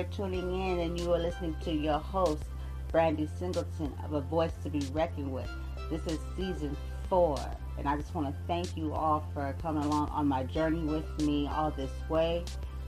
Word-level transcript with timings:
You're 0.00 0.08
tuning 0.08 0.54
in 0.54 0.78
and 0.78 0.98
you 0.98 1.12
are 1.12 1.18
listening 1.18 1.54
to 1.62 1.70
your 1.70 1.98
host, 1.98 2.44
Brandy 2.90 3.28
Singleton 3.38 3.92
of 4.02 4.14
A 4.14 4.22
Voice 4.22 4.52
to 4.62 4.70
Be 4.70 4.78
Reckoned 4.94 5.30
with, 5.30 5.50
this 5.90 6.00
is 6.06 6.18
season 6.38 6.74
four. 7.10 7.38
And 7.76 7.86
I 7.86 7.98
just 7.98 8.14
want 8.14 8.26
to 8.28 8.34
thank 8.46 8.78
you 8.78 8.94
all 8.94 9.28
for 9.34 9.54
coming 9.60 9.84
along 9.84 10.08
on 10.08 10.26
my 10.26 10.44
journey 10.44 10.80
with 10.80 11.04
me 11.20 11.50
all 11.52 11.70
this 11.72 11.90
way 12.08 12.46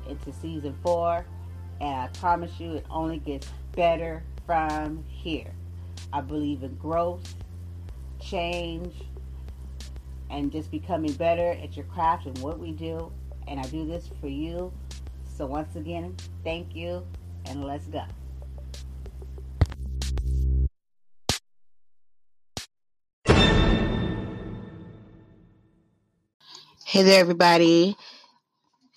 into 0.08 0.32
season 0.32 0.74
four. 0.82 1.26
And 1.82 2.00
I 2.00 2.06
promise 2.18 2.58
you, 2.58 2.76
it 2.76 2.86
only 2.88 3.18
gets 3.18 3.46
better 3.72 4.22
from 4.46 5.04
here. 5.06 5.52
I 6.14 6.22
believe 6.22 6.62
in 6.62 6.76
growth, 6.76 7.34
change, 8.22 8.94
and 10.30 10.50
just 10.50 10.70
becoming 10.70 11.12
better 11.12 11.50
at 11.62 11.76
your 11.76 11.84
craft 11.84 12.24
and 12.24 12.38
what 12.38 12.58
we 12.58 12.72
do. 12.72 13.12
And 13.48 13.60
I 13.60 13.64
do 13.64 13.86
this 13.86 14.08
for 14.18 14.28
you. 14.28 14.72
So 15.36 15.46
once 15.46 15.74
again, 15.76 16.14
thank 16.44 16.76
you, 16.76 17.04
and 17.46 17.64
let's 17.64 17.86
go. 17.86 18.04
Hey 26.84 27.02
there, 27.02 27.20
everybody. 27.20 27.96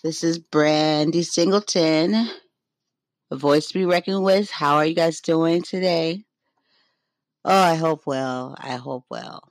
This 0.03 0.23
is 0.23 0.38
Brandy 0.38 1.23
Singleton, 1.23 2.30
a 3.31 3.36
voice 3.38 3.67
to 3.67 3.73
be 3.73 3.86
reckoned 3.86 4.23
with. 4.23 4.52
How 4.52 4.75
are 4.75 4.86
you 4.86 4.94
guys 4.94 5.22
doing 5.22 5.61
today? 5.63 6.25
Oh, 7.45 7.58
I 7.58 7.75
hope 7.75 8.02
well. 8.06 8.56
I 8.59 8.75
hope 8.75 9.06
well. 9.09 9.41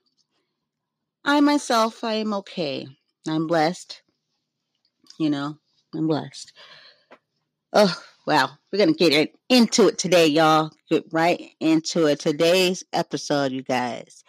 I 1.24 1.40
myself, 1.40 2.04
I 2.04 2.14
am 2.14 2.34
okay. 2.34 2.86
I'm 3.26 3.46
blessed. 3.46 4.02
You 5.18 5.30
know, 5.30 5.58
I'm 5.96 6.06
blessed. 6.06 6.52
Oh, 7.72 7.94
wow. 8.26 8.50
We're 8.72 8.78
going 8.78 8.94
to 8.94 9.10
get 9.10 9.34
into 9.48 9.88
it 9.88 9.98
today, 9.98 10.26
y'all. 10.26 10.70
Get 10.90 11.04
right 11.12 11.40
into 11.60 12.06
it. 12.06 12.20
Today's 12.20 12.84
episode, 12.92 13.52
you 13.52 13.62
guys, 13.62 14.24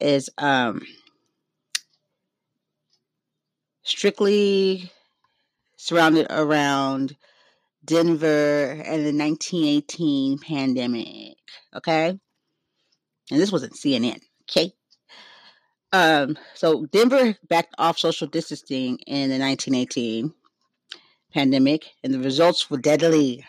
is 0.00 0.28
um 0.38 0.82
strictly 3.82 4.90
surrounded 5.76 6.26
around 6.30 7.16
Denver 7.84 8.70
and 8.70 9.04
the 9.04 9.12
1918 9.12 10.38
pandemic. 10.38 11.36
Okay? 11.74 12.08
And 12.08 13.40
this 13.40 13.52
wasn't 13.52 13.74
CNN. 13.74 14.20
Okay? 14.50 14.72
Um, 15.92 16.36
so 16.54 16.86
Denver 16.86 17.36
backed 17.48 17.74
off 17.78 17.98
social 17.98 18.26
distancing 18.26 18.98
in 19.06 19.30
the 19.30 19.38
1918 19.38 20.32
pandemic, 21.34 21.86
and 22.02 22.14
the 22.14 22.20
results 22.20 22.70
were 22.70 22.78
deadly. 22.78 23.44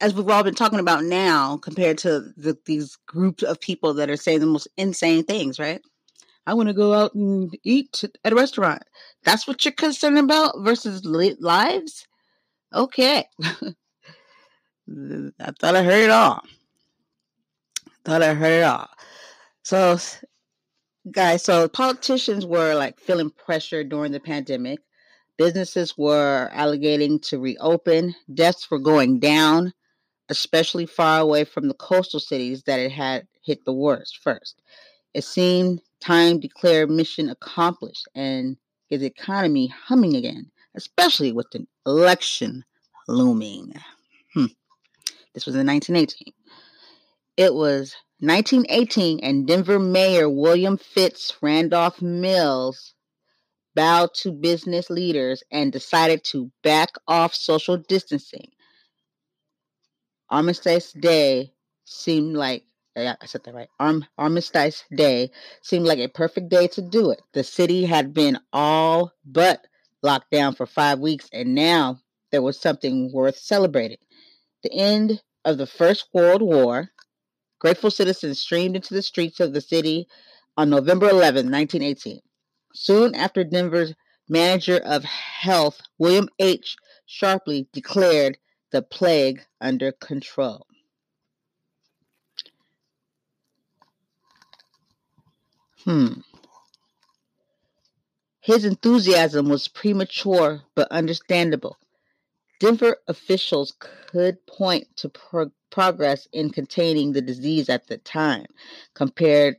As 0.00 0.12
we've 0.12 0.28
all 0.28 0.42
been 0.42 0.54
talking 0.54 0.80
about 0.80 1.04
now, 1.04 1.56
compared 1.56 1.96
to 1.98 2.32
the, 2.36 2.58
these 2.66 2.98
groups 3.06 3.42
of 3.42 3.60
people 3.60 3.94
that 3.94 4.10
are 4.10 4.16
saying 4.16 4.40
the 4.40 4.46
most 4.46 4.68
insane 4.76 5.24
things, 5.24 5.58
right? 5.58 5.80
I 6.46 6.54
want 6.54 6.68
to 6.68 6.74
go 6.74 6.92
out 6.92 7.14
and 7.14 7.56
eat 7.64 8.04
at 8.24 8.32
a 8.32 8.36
restaurant. 8.36 8.82
That's 9.24 9.46
what 9.46 9.64
you're 9.64 9.72
concerned 9.72 10.18
about 10.18 10.60
versus 10.60 11.04
li- 11.04 11.36
lives? 11.40 12.06
Okay. 12.74 13.24
I 13.42 13.72
thought 15.58 15.74
I 15.74 15.82
heard 15.82 16.04
it 16.04 16.10
all. 16.10 16.42
Thought 18.04 18.22
I 18.22 18.34
heard 18.34 18.60
it 18.60 18.64
all. 18.64 18.88
So, 19.62 19.98
guys, 21.10 21.42
so 21.42 21.68
politicians 21.68 22.46
were 22.46 22.74
like 22.74 23.00
feeling 23.00 23.30
pressure 23.30 23.82
during 23.82 24.12
the 24.12 24.20
pandemic. 24.20 24.78
Businesses 25.36 25.96
were 25.98 26.50
allocating 26.54 27.20
to 27.22 27.38
reopen. 27.38 28.14
Deaths 28.32 28.70
were 28.70 28.78
going 28.78 29.18
down, 29.18 29.72
especially 30.28 30.86
far 30.86 31.20
away 31.20 31.44
from 31.44 31.68
the 31.68 31.74
coastal 31.74 32.20
cities 32.20 32.62
that 32.64 32.80
it 32.80 32.90
had 32.90 33.26
hit 33.42 33.64
the 33.64 33.72
worst 33.72 34.18
first. 34.22 34.62
It 35.14 35.24
seemed 35.24 35.80
time 36.00 36.40
declared 36.40 36.90
mission 36.90 37.28
accomplished 37.28 38.08
and 38.14 38.56
his 38.88 39.02
economy 39.02 39.68
humming 39.68 40.14
again, 40.16 40.50
especially 40.74 41.32
with 41.32 41.50
the 41.50 41.66
election 41.86 42.64
looming. 43.08 43.74
Hmm. 44.34 44.46
This 45.34 45.46
was 45.46 45.54
in 45.54 45.66
1918. 45.66 46.32
It 47.36 47.54
was 47.54 47.94
1918, 48.20 49.20
and 49.20 49.46
Denver 49.46 49.78
Mayor 49.78 50.30
William 50.30 50.78
Fitz 50.78 51.36
Randolph 51.42 52.00
Mills 52.00 52.94
bowed 53.76 54.12
to 54.14 54.32
business 54.32 54.90
leaders 54.90 55.44
and 55.52 55.72
decided 55.72 56.24
to 56.24 56.50
back 56.64 56.88
off 57.06 57.34
social 57.34 57.76
distancing. 57.76 58.50
Armistice 60.30 60.92
Day 60.92 61.52
seemed 61.84 62.34
like 62.34 62.64
uh, 62.96 63.14
I 63.20 63.26
said 63.26 63.44
that 63.44 63.54
right. 63.54 63.68
Arm, 63.78 64.06
Armistice 64.18 64.82
Day 64.94 65.30
seemed 65.62 65.84
like 65.86 65.98
a 65.98 66.08
perfect 66.08 66.48
day 66.48 66.66
to 66.68 66.82
do 66.82 67.10
it. 67.10 67.20
The 67.34 67.44
city 67.44 67.84
had 67.84 68.14
been 68.14 68.38
all 68.52 69.12
but 69.24 69.66
locked 70.02 70.30
down 70.30 70.54
for 70.54 70.66
five 70.66 70.98
weeks, 70.98 71.28
and 71.32 71.54
now 71.54 72.00
there 72.32 72.42
was 72.42 72.58
something 72.58 73.12
worth 73.12 73.36
celebrating. 73.36 73.98
The 74.62 74.72
end 74.72 75.22
of 75.44 75.58
the 75.58 75.66
First 75.66 76.08
World 76.12 76.42
War. 76.42 76.90
Grateful 77.58 77.90
citizens 77.90 78.40
streamed 78.40 78.76
into 78.76 78.94
the 78.94 79.02
streets 79.02 79.40
of 79.40 79.52
the 79.52 79.60
city 79.60 80.06
on 80.56 80.70
November 80.70 81.08
11, 81.08 81.50
1918. 81.50 82.20
Soon 82.78 83.14
after 83.14 83.42
Denver's 83.42 83.94
manager 84.28 84.76
of 84.76 85.02
health, 85.02 85.80
William 85.96 86.28
H. 86.38 86.76
Sharpley, 87.08 87.66
declared 87.72 88.36
the 88.70 88.82
plague 88.82 89.40
under 89.62 89.92
control. 89.92 90.66
Hmm. 95.84 96.20
His 98.40 98.66
enthusiasm 98.66 99.48
was 99.48 99.68
premature 99.68 100.60
but 100.74 100.92
understandable. 100.92 101.78
Denver 102.60 102.98
officials 103.08 103.72
could 103.78 104.46
point 104.46 104.94
to 104.96 105.08
pro- 105.08 105.50
progress 105.70 106.28
in 106.30 106.50
containing 106.50 107.12
the 107.12 107.22
disease 107.22 107.70
at 107.70 107.86
the 107.86 107.96
time 107.96 108.46
compared 108.92 109.56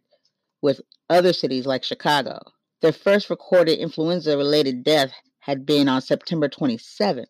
with 0.62 0.82
other 1.10 1.34
cities 1.34 1.66
like 1.66 1.84
Chicago. 1.84 2.42
Their 2.82 2.94
first 2.94 3.30
recorded 3.30 3.80
influenza 3.80 4.38
related 4.38 4.84
death 4.84 5.12
had 5.40 5.66
been 5.66 5.90
on 5.90 6.02
September 6.02 6.48
27, 6.48 7.26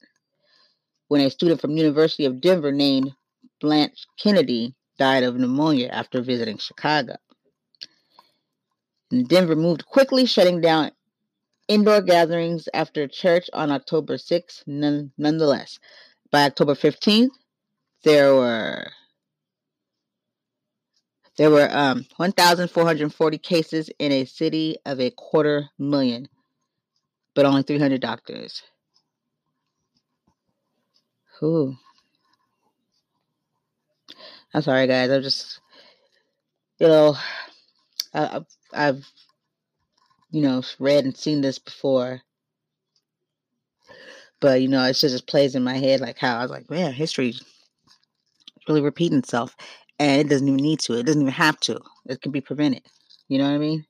when 1.08 1.22
a 1.22 1.30
student 1.30 1.62
from 1.62 1.78
University 1.78 2.26
of 2.26 2.42
Denver 2.42 2.72
named 2.72 3.14
Blanche 3.62 4.06
Kennedy 4.20 4.76
died 5.00 5.24
of 5.24 5.36
pneumonia 5.36 5.88
after 5.88 6.22
visiting 6.22 6.58
Chicago. 6.58 7.16
And 9.10 9.28
Denver 9.30 9.56
moved 9.56 9.86
quickly, 9.86 10.26
shutting 10.26 10.60
down 10.60 10.92
indoor 11.70 12.02
gatherings 12.02 12.68
after 12.74 13.08
church 13.08 13.50
on 13.54 13.72
October 13.72 14.16
6th, 14.18 14.64
none, 14.68 15.12
nonetheless. 15.18 15.80
By 16.30 16.44
October 16.44 16.76
15th, 16.76 17.30
there 18.04 18.36
were 18.36 18.88
there 21.38 21.52
were 21.52 21.70
um, 21.72 22.06
1,440 22.18 23.38
cases 23.38 23.90
in 24.00 24.12
a 24.12 24.26
city 24.26 24.78
of 24.86 25.00
a 25.00 25.12
quarter 25.12 25.70
million, 25.78 26.28
but 27.36 27.46
only 27.46 27.62
300 27.62 28.02
doctors. 28.02 28.64
Ooh. 31.44 31.76
I'm 34.54 34.64
sorry, 34.64 34.88
guys. 34.88 35.12
I'm 35.12 35.22
just, 35.22 35.60
you 36.80 36.88
know, 36.88 37.16
I, 38.14 38.42
I've, 38.74 39.06
you 40.32 40.42
know, 40.42 40.64
read 40.80 41.06
and 41.06 41.16
seen 41.16 41.42
this 41.42 41.60
before. 41.60 42.22
But, 44.40 44.62
you 44.62 44.68
know, 44.68 44.84
it 44.84 44.94
just 44.94 45.28
plays 45.28 45.56
in 45.56 45.64
my 45.64 45.78
head 45.78 46.00
like 46.00 46.18
how 46.18 46.38
I 46.38 46.42
was 46.42 46.52
like, 46.52 46.70
man, 46.70 46.94
history 46.94 47.36
really 48.68 48.82
repeating 48.82 49.20
itself. 49.20 49.56
And 50.00 50.22
it 50.22 50.30
doesn't 50.30 50.48
even 50.48 50.58
need 50.58 50.80
to. 50.82 50.94
It 50.94 51.06
doesn't 51.06 51.22
even 51.22 51.34
have 51.34 51.60
to. 51.62 51.80
It 52.08 52.22
can 52.22 52.32
be 52.32 52.42
prevented. 52.42 52.84
You 53.28 53.40
know 53.40 53.46
what 53.46 53.56
I 53.56 53.58
mean? 53.58 53.86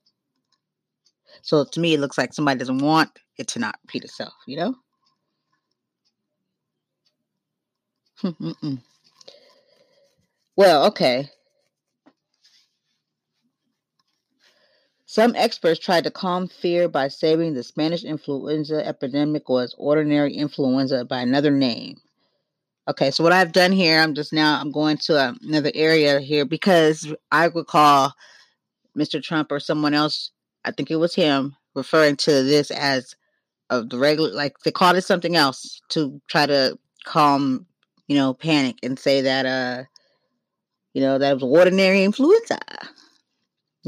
So 1.42 1.64
to 1.64 1.80
me, 1.80 1.94
it 1.94 2.00
looks 2.00 2.18
like 2.18 2.32
somebody 2.32 2.58
doesn't 2.58 2.78
want 2.78 3.10
it 3.38 3.48
to 3.48 3.58
not 3.58 3.78
repeat 3.84 4.04
itself, 4.04 4.32
you 4.46 4.56
know? 4.56 4.74
Hmm, 8.20 8.74
well, 10.56 10.86
okay. 10.86 11.30
Some 15.06 15.34
experts 15.36 15.80
tried 15.80 16.04
to 16.04 16.10
calm 16.10 16.48
fear 16.48 16.88
by 16.88 17.08
saying 17.08 17.54
the 17.54 17.62
Spanish 17.62 18.04
influenza 18.04 18.84
epidemic 18.86 19.48
was 19.48 19.74
ordinary 19.78 20.34
influenza 20.34 21.04
by 21.04 21.20
another 21.20 21.50
name. 21.50 21.96
Okay, 22.88 23.10
so 23.10 23.22
what 23.22 23.34
I've 23.34 23.52
done 23.52 23.70
here, 23.70 24.00
I'm 24.00 24.14
just 24.14 24.32
now 24.32 24.58
I'm 24.58 24.72
going 24.72 24.96
to 24.96 25.36
another 25.42 25.70
area 25.74 26.20
here 26.20 26.46
because 26.46 27.12
I 27.30 27.44
recall 27.44 28.14
Mr. 28.96 29.22
Trump 29.22 29.52
or 29.52 29.60
someone 29.60 29.92
else, 29.92 30.30
I 30.64 30.70
think 30.70 30.90
it 30.90 30.96
was 30.96 31.14
him, 31.14 31.54
referring 31.74 32.16
to 32.16 32.30
this 32.42 32.70
as 32.70 33.14
of 33.68 33.90
the 33.90 33.98
regular 33.98 34.30
like 34.32 34.58
they 34.60 34.70
called 34.70 34.96
it 34.96 35.04
something 35.04 35.36
else 35.36 35.82
to 35.90 36.18
try 36.28 36.46
to 36.46 36.78
calm, 37.04 37.66
you 38.06 38.16
know, 38.16 38.32
panic 38.32 38.76
and 38.82 38.98
say 38.98 39.20
that 39.20 39.44
uh 39.44 39.84
you 40.94 41.02
know 41.02 41.18
that 41.18 41.34
was 41.34 41.42
ordinary 41.42 42.04
influenza. 42.04 42.58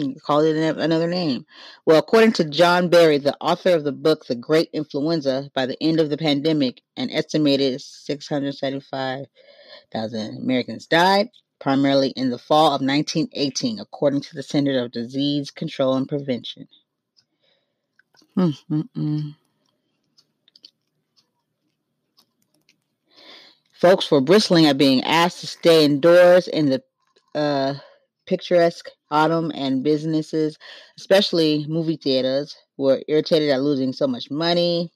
You 0.01 0.17
call 0.21 0.41
it 0.41 0.57
another 0.57 1.09
name. 1.09 1.47
Well, 1.85 1.99
according 1.99 2.33
to 2.35 2.45
John 2.45 2.89
Barry, 2.89 3.19
the 3.19 3.37
author 3.41 3.71
of 3.71 3.85
the 3.85 3.93
book 3.93 4.27
The 4.27 4.35
Great 4.35 4.71
Influenza, 4.73 5.51
by 5.55 5.67
the 5.67 5.81
end 5.83 6.01
of 6.01 6.11
the 6.11 6.17
pandemic, 6.17 6.83
an 6.97 7.11
estimated 7.11 7.81
675,000 7.81 10.39
Americans 10.39 10.87
died, 10.87 11.29
primarily 11.59 12.11
in 12.11 12.31
the 12.31 12.39
fall 12.39 12.69
of 12.69 12.81
1918, 12.81 13.79
according 13.79 14.23
to 14.23 14.35
the 14.35 14.43
Center 14.43 14.83
of 14.83 14.93
Disease 14.93 15.51
Control 15.51 15.95
and 15.95 16.09
Prevention. 16.09 16.67
Mm-mm-mm. 18.37 19.37
Folks 23.73 24.11
were 24.11 24.21
bristling 24.21 24.67
at 24.67 24.79
being 24.79 25.03
asked 25.05 25.41
to 25.41 25.47
stay 25.47 25.85
indoors 25.85 26.49
in 26.49 26.69
the 26.69 26.83
uh, 27.35 27.75
picturesque 28.31 28.89
autumn, 29.11 29.51
and 29.57 29.83
businesses, 29.83 30.57
especially 30.97 31.67
movie 31.69 31.97
theaters, 31.97 32.57
were 32.77 33.03
irritated 33.09 33.51
at 33.51 33.61
losing 33.61 33.93
so 33.93 34.07
much 34.07 34.31
money. 34.31 34.93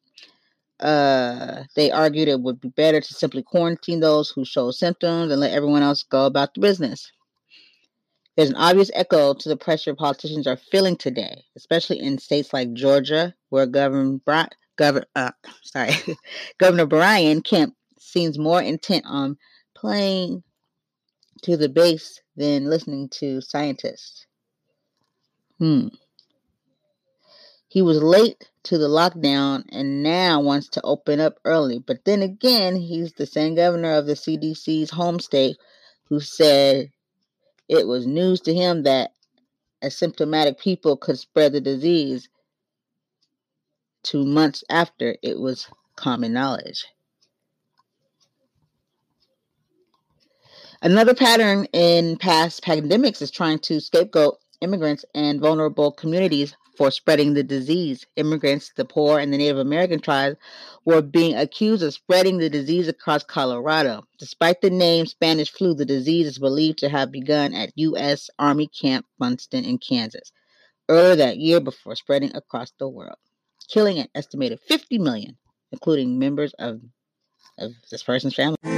Uh, 0.79 1.65
they 1.75 1.91
argued 1.91 2.29
it 2.29 2.41
would 2.41 2.61
be 2.61 2.69
better 2.69 3.01
to 3.01 3.15
simply 3.15 3.43
quarantine 3.43 3.99
those 3.99 4.31
who 4.31 4.45
show 4.45 4.71
symptoms 4.71 5.33
and 5.33 5.41
let 5.41 5.51
everyone 5.51 5.83
else 5.83 6.05
go 6.05 6.27
about 6.27 6.55
the 6.55 6.61
business. 6.61 7.11
There's 8.37 8.51
an 8.51 8.57
obvious 8.57 8.91
echo 8.95 9.35
to 9.35 9.49
the 9.49 9.57
pressure 9.57 9.95
politicians 9.95 10.47
are 10.47 10.57
feeling 10.57 10.97
today, 10.97 11.43
especially 11.57 12.01
in 12.01 12.19
states 12.19 12.53
like 12.53 12.73
Georgia, 12.73 13.35
where 13.51 13.67
Governor 13.67 14.19
Bri- 14.25 14.57
Governor 14.77 15.07
uh, 15.17 15.33
sorry, 15.63 15.95
Governor 16.59 16.87
Brian 16.87 17.43
Kemp 17.43 17.75
seems 17.99 18.39
more 18.39 18.63
intent 18.63 19.05
on 19.09 19.37
playing 19.75 20.43
to 21.45 21.57
the 21.59 21.69
base 21.69 22.21
than 22.37 22.71
listening 22.71 23.09
to 23.11 23.41
scientists. 23.41 24.27
Hmm. 25.59 25.89
He 27.69 27.83
was 27.83 28.03
late 28.03 28.51
to 28.65 28.79
the 28.79 28.89
lockdown 28.89 29.65
and 29.71 30.03
now 30.03 30.41
wants 30.41 30.69
to 30.71 30.83
open 30.83 31.21
up 31.21 31.39
early. 31.45 31.79
But 31.79 32.05
then 32.07 32.23
again, 32.23 32.77
he's 32.77 33.13
the 33.13 33.27
same 33.27 33.57
governor 33.57 33.95
of 33.95 34.07
the 34.07 34.15
CDC's 34.15 34.91
home 34.91 35.21
state 35.21 35.57
who 36.05 36.19
said 36.21 36.91
it 37.69 37.87
was 37.87 38.07
news 38.07 38.41
to 38.43 38.55
him 38.55 38.85
that 38.85 39.11
asymptomatic 39.83 40.59
people 40.59 40.97
could 40.97 41.19
spread 41.19 41.53
the 41.53 41.61
disease 41.61 42.29
two 44.03 44.25
months 44.25 44.65
after 44.71 45.17
it 45.23 45.39
was 45.39 45.69
common 45.97 46.33
knowledge. 46.33 46.87
Another 50.85 51.15
pattern 51.15 51.65
in 51.73 52.19
past 52.19 52.63
pandemics 52.63 53.23
is 53.23 53.31
trying 53.31 53.59
to 53.61 53.81
scapegoat 53.81 54.39
immigrants 54.61 55.03
and 55.15 55.41
vulnerable 55.41 55.91
communities 55.91 56.55
for 56.77 56.91
spreading 56.91 57.33
the 57.33 57.43
disease. 57.43 58.05
Immigrants, 58.17 58.71
the 58.77 58.85
poor, 58.85 59.19
and 59.19 59.33
the 59.33 59.39
Native 59.39 59.57
American 59.57 59.99
tribes 59.99 60.37
were 60.85 61.01
being 61.01 61.37
accused 61.37 61.83
of 61.83 61.95
spreading 61.95 62.37
the 62.37 62.51
disease 62.51 62.87
across 62.87 63.25
Colorado. 63.25 64.03
Despite 64.19 64.61
the 64.61 64.69
name 64.69 65.07
Spanish 65.07 65.51
flu, 65.51 65.73
the 65.73 65.87
disease 65.87 66.27
is 66.27 66.39
believed 66.39 66.81
to 66.81 66.91
have 66.91 67.11
begun 67.11 67.55
at 67.55 67.73
U.S. 67.77 68.29
Army 68.39 68.67
Camp 68.67 69.07
Funston 69.19 69.65
in 69.65 69.79
Kansas 69.79 70.33
earlier 70.91 71.17
that 71.17 71.39
year 71.39 71.61
before 71.61 71.97
spreading 71.97 72.37
across 72.37 72.73
the 72.79 72.91
world, 72.91 73.17
killing 73.71 74.01
an 74.01 74.09
estimated 74.15 74.61
50 74.61 74.99
million, 74.99 75.39
including 75.73 76.19
members 76.19 76.53
of, 76.59 76.83
of 77.57 77.73
this 77.91 78.03
person's 78.03 78.35
family. 78.35 78.74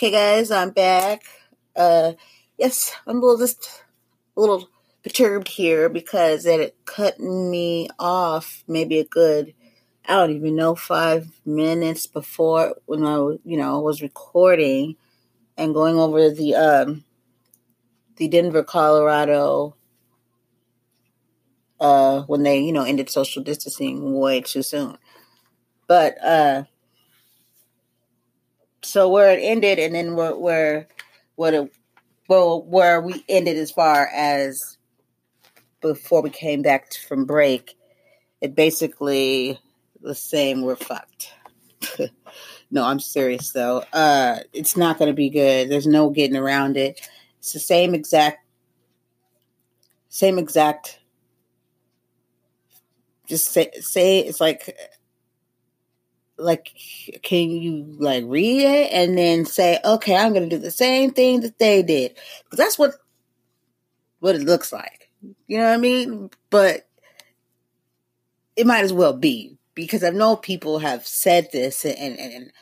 Okay, 0.00 0.12
guys, 0.12 0.50
I'm 0.50 0.70
back. 0.70 1.24
Uh, 1.76 2.14
yes, 2.56 2.90
I'm 3.06 3.18
a 3.18 3.20
little 3.20 3.36
just 3.36 3.84
a 4.34 4.40
little 4.40 4.66
perturbed 5.04 5.46
here 5.46 5.90
because 5.90 6.46
it 6.46 6.74
cut 6.86 7.20
me 7.20 7.86
off 7.98 8.64
maybe 8.66 8.98
a 8.98 9.04
good 9.04 9.52
I 10.08 10.14
don't 10.14 10.34
even 10.34 10.56
know 10.56 10.74
five 10.74 11.28
minutes 11.44 12.06
before 12.06 12.76
when 12.86 13.04
I 13.04 13.16
you 13.44 13.58
know 13.58 13.78
was 13.80 14.00
recording 14.00 14.96
and 15.58 15.74
going 15.74 15.98
over 15.98 16.30
the 16.30 16.54
um 16.54 17.04
the 18.16 18.26
Denver, 18.26 18.62
Colorado 18.62 19.76
uh 21.78 22.22
when 22.22 22.42
they 22.42 22.58
you 22.58 22.72
know 22.72 22.84
ended 22.84 23.10
social 23.10 23.42
distancing 23.42 24.14
way 24.18 24.40
too 24.40 24.62
soon, 24.62 24.96
but 25.86 26.16
uh 26.24 26.62
so 28.82 29.08
where 29.08 29.30
it 29.32 29.40
ended 29.42 29.78
and 29.78 29.94
then 29.94 30.14
where 30.14 30.36
where 30.36 30.88
what 31.36 31.54
it 31.54 31.72
well 32.28 32.62
where 32.62 33.00
we 33.00 33.24
ended 33.28 33.56
as 33.56 33.70
far 33.70 34.08
as 34.14 34.78
before 35.80 36.22
we 36.22 36.30
came 36.30 36.62
back 36.62 36.92
from 36.94 37.24
break 37.24 37.76
it 38.40 38.54
basically 38.54 39.58
the 40.02 40.14
same 40.14 40.62
we're 40.62 40.76
fucked. 40.76 41.32
No 42.72 42.84
i'm 42.84 43.00
serious 43.00 43.50
though. 43.50 43.78
Uh 43.92 44.38
it's 44.52 44.76
not 44.76 44.96
going 44.96 45.10
to 45.10 45.14
be 45.14 45.28
good. 45.28 45.68
There's 45.68 45.88
no 45.88 46.08
getting 46.08 46.36
around 46.36 46.76
it. 46.76 47.00
It's 47.40 47.52
the 47.52 47.58
same 47.58 47.96
exact 47.96 48.46
same 50.08 50.38
exact 50.38 51.00
just 53.26 53.46
say 53.46 53.70
say 53.80 54.20
it's 54.20 54.40
like 54.40 54.76
like 56.40 56.74
can 57.22 57.50
you 57.50 57.84
like 57.98 58.24
read 58.26 58.62
it 58.62 58.92
and 58.92 59.16
then 59.16 59.44
say 59.44 59.78
okay 59.84 60.16
i'm 60.16 60.32
gonna 60.32 60.48
do 60.48 60.58
the 60.58 60.70
same 60.70 61.10
thing 61.10 61.40
that 61.40 61.58
they 61.58 61.82
did. 61.82 62.16
Because 62.44 62.58
that's 62.58 62.78
what 62.78 62.94
what 64.20 64.34
it 64.34 64.42
looks 64.42 64.72
like. 64.72 65.10
You 65.46 65.58
know 65.58 65.66
what 65.66 65.74
i 65.74 65.78
mean? 65.78 66.30
But 66.50 66.88
it 68.56 68.66
might 68.66 68.84
as 68.84 68.92
well 68.92 69.12
be 69.12 69.58
because 69.74 70.02
i 70.04 70.10
know 70.10 70.36
people 70.36 70.78
have 70.78 71.06
said 71.06 71.48
this 71.52 71.84
and, 71.84 72.18
and, 72.18 72.32
and 72.32 72.52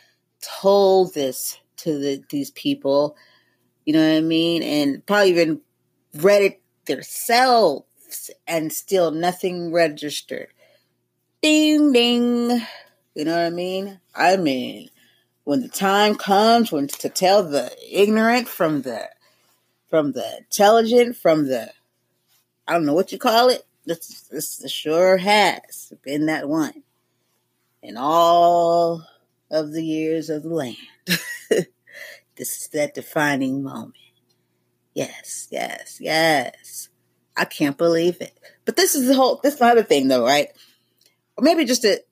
told 0.41 1.15
this 1.15 1.59
to 1.79 1.99
the, 1.99 2.23
these 2.31 2.51
people. 2.53 3.17
You 3.85 3.95
know 3.95 4.07
what 4.07 4.19
i 4.19 4.21
mean? 4.21 4.63
And 4.63 5.05
probably 5.07 5.31
even 5.31 5.61
read 6.15 6.43
it 6.43 6.63
themselves 6.87 8.31
and 8.47 8.73
still 8.73 9.11
nothing 9.11 9.73
registered. 9.73 10.49
Ding 11.43 11.93
ding 11.93 12.63
you 13.15 13.25
know 13.25 13.33
what 13.33 13.47
I 13.47 13.50
mean? 13.50 14.00
I 14.15 14.37
mean, 14.37 14.91
when 15.45 15.61
the 15.61 15.69
time 15.69 16.15
comes 16.15 16.71
when 16.71 16.88
to 16.88 17.09
tell 17.09 17.43
the 17.43 17.71
ignorant 17.91 18.49
from 18.49 18.83
the 18.83 19.09
from 19.88 20.12
the 20.12 20.38
intelligent, 20.38 21.17
from 21.17 21.47
the 21.49 21.71
I 22.67 22.75
don't 22.75 22.87
know 22.87 22.95
what 22.95 23.12
you 23.12 23.19
call 23.19 23.49
it. 23.49 23.65
This 23.87 24.29
this 24.31 24.71
sure 24.71 25.17
has 25.17 25.93
been 26.03 26.27
that 26.27 26.49
one 26.49 26.83
in 27.83 27.97
all 27.97 29.07
of 29.50 29.73
the 29.73 29.85
years 29.85 30.29
of 30.29 30.43
the 30.43 30.49
land. 30.50 30.77
This 32.38 32.57
is 32.62 32.69
that 32.69 32.95
defining 32.95 33.65
moment. 33.65 33.97
Yes, 34.95 35.49
yes, 35.50 35.99
yes. 36.00 36.88
I 37.37 37.45
can't 37.45 37.77
believe 37.77 38.21
it. 38.21 38.38
But 38.65 38.77
this 38.77 38.95
is 38.95 39.09
the 39.09 39.15
whole, 39.15 39.41
this 39.43 39.55
is 39.55 39.61
another 39.61 39.83
thing 39.83 40.07
though, 40.07 40.25
right? 40.25 40.49
Or 41.37 41.43
maybe 41.43 41.65
just 41.65 41.83
that 41.83 42.07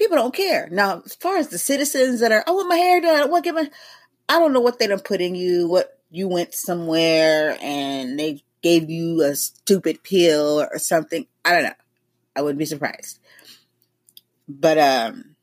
people 0.00 0.16
don't 0.16 0.34
care. 0.34 0.66
Now, 0.70 1.02
as 1.04 1.14
far 1.14 1.36
as 1.36 1.48
the 1.48 1.58
citizens 1.58 2.20
that 2.20 2.32
are, 2.32 2.42
I 2.46 2.50
want 2.52 2.68
my 2.68 2.76
hair 2.76 3.00
done, 3.02 3.22
I 3.22 3.26
want 3.26 3.44
to 3.44 3.48
get 3.48 3.54
my, 3.54 3.70
I 4.28 4.38
don't 4.38 4.54
know 4.54 4.60
what 4.60 4.78
they 4.78 4.86
done 4.86 5.00
put 5.00 5.20
in 5.20 5.34
you, 5.34 5.68
what 5.68 5.98
you 6.10 6.26
went 6.26 6.54
somewhere 6.54 7.56
and 7.60 8.18
they 8.18 8.42
gave 8.62 8.88
you 8.88 9.22
a 9.22 9.36
stupid 9.36 10.02
pill 10.02 10.60
or 10.60 10.78
something. 10.78 11.26
I 11.44 11.52
don't 11.52 11.64
know. 11.64 11.74
I 12.34 12.42
wouldn't 12.42 12.58
be 12.58 12.64
surprised. 12.64 13.18
But 14.48 14.78
um 14.78 15.36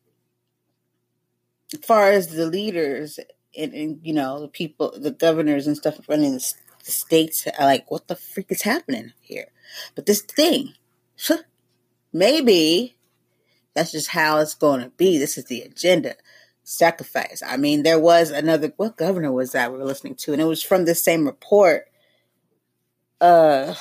as 1.74 1.80
far 1.86 2.12
as 2.12 2.30
the 2.30 2.48
leaders 2.48 3.20
and, 3.58 3.74
and 3.74 4.00
you 4.04 4.14
know 4.14 4.40
the 4.42 4.48
people, 4.48 4.94
the 4.98 5.12
governors 5.12 5.68
and 5.68 5.78
stuff 5.78 6.00
running 6.10 6.34
the, 6.34 6.54
the 6.84 6.92
states, 6.92 7.46
are 7.60 7.66
like, 7.66 7.92
what 7.92 8.08
the 8.08 8.16
freak 8.16 8.48
is 8.50 8.64
happening 8.64 9.14
here? 9.22 9.48
But 9.96 10.06
this 10.08 10.22
thing, 10.22 10.74
maybe 12.14 12.97
that's 13.77 13.91
just 13.91 14.10
how 14.10 14.39
it's 14.39 14.55
going 14.55 14.81
to 14.81 14.89
be. 14.89 15.19
This 15.19 15.38
is 15.38 15.46
the 15.46 15.62
agenda. 15.62 16.15
Sacrifice. 16.63 17.43
I 17.46 17.57
mean, 17.57 17.84
there 17.84 18.00
was 18.00 18.31
another. 18.31 18.74
What 18.75 18.98
governor 18.98 19.31
was 19.31 19.51
that 19.51 19.72
we 19.72 19.77
were 19.77 19.86
listening 19.86 20.15
to? 20.15 20.34
And 20.34 20.41
it 20.41 20.46
was 20.46 20.63
from 20.63 20.86
the 20.86 20.96
same 20.96 21.25
report. 21.25 21.86
Uh, 23.22 23.75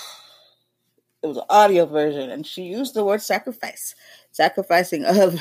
it 1.23 1.27
was 1.27 1.39
an 1.39 1.45
audio 1.49 1.87
version, 1.87 2.31
and 2.31 2.47
she 2.47 2.65
used 2.65 2.95
the 2.95 3.05
word 3.05 3.23
sacrifice, 3.23 3.95
sacrificing 4.33 5.05
of 5.05 5.41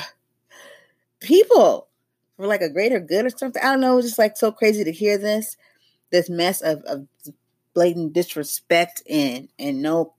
people 1.20 1.88
for 2.36 2.46
like 2.46 2.62
a 2.62 2.70
greater 2.70 2.98
good 2.98 3.26
or 3.26 3.30
something. 3.30 3.62
I 3.62 3.72
don't 3.72 3.80
know. 3.80 3.98
It's 3.98 4.08
just 4.08 4.18
like 4.18 4.38
so 4.38 4.50
crazy 4.50 4.84
to 4.84 4.92
hear 4.92 5.18
this, 5.18 5.56
this 6.10 6.30
mess 6.30 6.62
of, 6.62 6.82
of 6.84 7.06
blatant 7.74 8.14
disrespect 8.14 9.02
and 9.08 9.50
and 9.58 9.82
no 9.82 10.14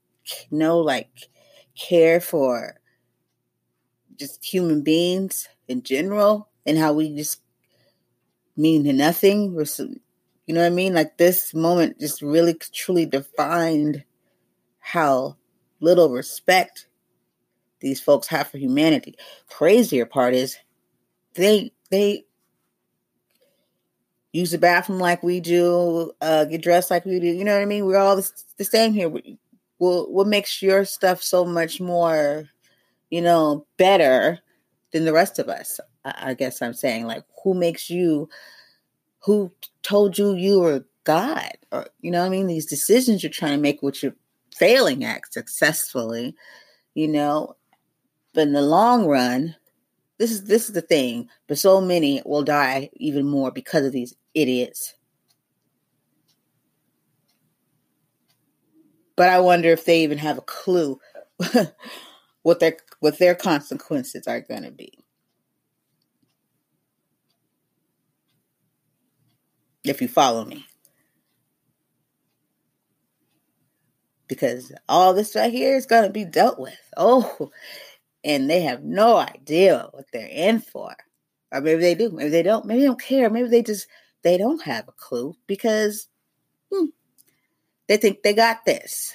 no 0.52 0.78
like 0.78 1.30
care 1.76 2.22
for 2.22 2.80
just 4.18 4.44
human 4.44 4.82
beings 4.82 5.48
in 5.68 5.84
general 5.84 6.50
and 6.66 6.78
how 6.78 6.94
we 6.94 7.16
just 7.16 7.42
mean 8.56 8.84
nothing. 8.98 9.54
We're, 9.54 9.66
You 10.46 10.54
know 10.54 10.62
what 10.62 10.68
I 10.68 10.72
mean? 10.72 10.94
Like 10.94 11.18
this 11.18 11.54
moment 11.54 12.00
just 12.00 12.22
really 12.22 12.54
truly 12.56 13.06
defined 13.06 14.04
how 14.80 15.38
little 15.80 16.10
respect 16.10 16.88
these 17.80 18.02
folks 18.02 18.28
have 18.28 18.48
for 18.48 18.58
humanity. 18.58 19.16
Crazier 19.48 20.06
part 20.06 20.34
is 20.34 20.58
they 21.36 21.72
they 21.92 22.26
use 24.34 24.52
the 24.52 24.58
bathroom 24.58 25.00
like 25.00 25.24
we 25.24 25.40
do, 25.40 26.12
uh, 26.22 26.46
get 26.46 26.62
dressed 26.62 26.92
like 26.92 27.06
we 27.06 27.20
do. 27.20 27.28
You 27.28 27.44
know 27.44 27.54
what 27.54 27.62
I 27.62 27.66
mean? 27.66 27.86
We're 27.86 27.98
all 27.98 28.16
the, 28.16 28.30
the 28.58 28.66
same 28.66 28.94
here. 28.94 29.10
We, 29.10 29.38
what 29.78 30.12
what 30.12 30.28
makes 30.28 30.62
your 30.62 30.86
stuff 30.86 31.22
so 31.22 31.46
much 31.46 31.80
more, 31.80 32.50
you 33.10 33.22
know, 33.22 33.66
better 33.78 34.40
than 34.92 35.06
the 35.06 35.14
rest 35.14 35.40
of 35.40 35.50
us? 35.50 35.80
I, 36.06 36.30
I 36.30 36.34
guess 36.34 36.62
I'm 36.62 36.74
saying 36.74 37.06
like, 37.06 37.24
who 37.44 37.54
makes 37.54 37.90
you? 37.90 38.30
Who 39.22 39.52
told 39.84 40.18
you 40.18 40.36
you 40.36 40.60
were 40.60 40.86
God? 41.04 41.52
Or 41.72 41.88
you 42.02 42.12
know 42.12 42.26
I 42.26 42.30
mean? 42.30 42.48
These 42.48 42.66
decisions 42.66 43.24
you're 43.24 43.32
trying 43.32 43.58
to 43.58 43.62
make, 43.62 43.82
which 43.82 44.04
you're 44.04 44.16
failing 44.56 45.04
at 45.04 45.32
successfully, 45.32 46.36
you 46.94 47.08
know. 47.08 47.56
But 48.34 48.48
in 48.48 48.54
the 48.54 48.62
long 48.62 49.08
run, 49.08 49.56
this 50.18 50.32
is 50.32 50.46
this 50.46 50.68
is 50.68 50.74
the 50.74 50.82
thing. 50.82 51.30
But 51.48 51.58
so 51.58 51.82
many 51.82 52.22
will 52.26 52.44
die 52.44 52.90
even 52.94 53.26
more 53.26 53.52
because 53.52 53.86
of 53.86 53.92
these 53.92 54.16
idiots. 54.34 54.94
But 59.16 59.30
I 59.30 59.40
wonder 59.40 59.70
if 59.70 59.84
they 59.84 60.04
even 60.04 60.20
have 60.20 60.38
a 60.38 60.42
clue 60.42 61.00
what 62.44 62.60
their 62.60 62.78
what 63.00 63.20
their 63.20 63.36
consequences 63.36 64.28
are 64.28 64.42
going 64.42 64.64
to 64.64 64.72
be. 64.72 64.92
If 69.84 70.02
you 70.02 70.08
follow 70.08 70.46
me. 70.46 70.66
Because 74.28 74.74
all 74.90 75.14
this 75.14 75.36
right 75.36 75.54
here 75.54 75.78
is 75.78 75.86
going 75.86 76.04
to 76.04 76.10
be 76.10 76.26
dealt 76.26 76.60
with. 76.60 76.78
Oh, 76.98 77.52
and 78.24 78.50
they 78.50 78.62
have 78.62 78.84
no 78.84 79.16
idea 79.16 79.88
what 79.92 80.06
they're 80.12 80.28
in 80.28 80.60
for. 80.60 80.94
Or 81.52 81.62
maybe 81.62 81.82
they 81.82 81.96
do, 81.96 82.12
maybe 82.12 82.30
they 82.30 82.44
don't, 82.44 82.66
maybe 82.66 82.82
they 82.82 82.88
don't 82.88 83.02
care, 83.02 83.30
maybe 83.30 83.48
they 83.48 83.64
just 83.64 83.88
they 84.24 84.38
don't 84.38 84.62
have 84.64 84.88
a 84.90 84.92
clue 84.92 85.34
because 85.48 86.10
hmm, 86.74 86.88
they 87.88 87.96
think 87.96 88.22
they 88.22 88.34
got 88.34 88.66
this. 88.66 89.14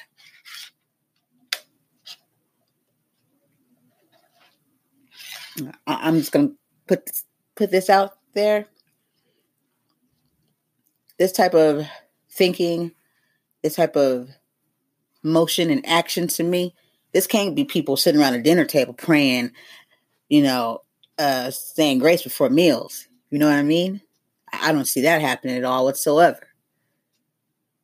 I'm 5.87 6.19
just 6.19 6.33
gonna 6.33 6.53
put 6.87 7.07
this, 7.07 7.25
put 7.55 7.71
this 7.71 7.91
out 7.91 8.15
there. 8.35 8.67
This 11.19 11.33
type 11.33 11.55
of 11.55 11.87
thinking, 12.31 12.93
this 13.63 13.77
type 13.77 13.97
of 13.97 14.31
motion 15.23 15.71
and 15.71 15.87
action 15.87 16.27
to 16.27 16.43
me 16.43 16.75
this 17.13 17.27
can't 17.27 17.55
be 17.55 17.65
people 17.65 17.97
sitting 17.97 18.21
around 18.21 18.35
a 18.35 18.43
dinner 18.43 18.65
table 18.65 18.95
praying, 18.95 19.53
you 20.29 20.43
know, 20.43 20.83
uh, 21.19 21.51
saying 21.51 21.99
grace 21.99 22.23
before 22.23 22.51
meals. 22.51 23.07
You 23.31 23.39
know 23.39 23.49
what 23.49 23.59
I 23.59 23.63
mean? 23.63 24.01
I 24.53 24.73
don't 24.73 24.87
see 24.87 25.03
that 25.03 25.21
happening 25.21 25.57
at 25.57 25.65
all 25.65 25.85
whatsoever. 25.85 26.41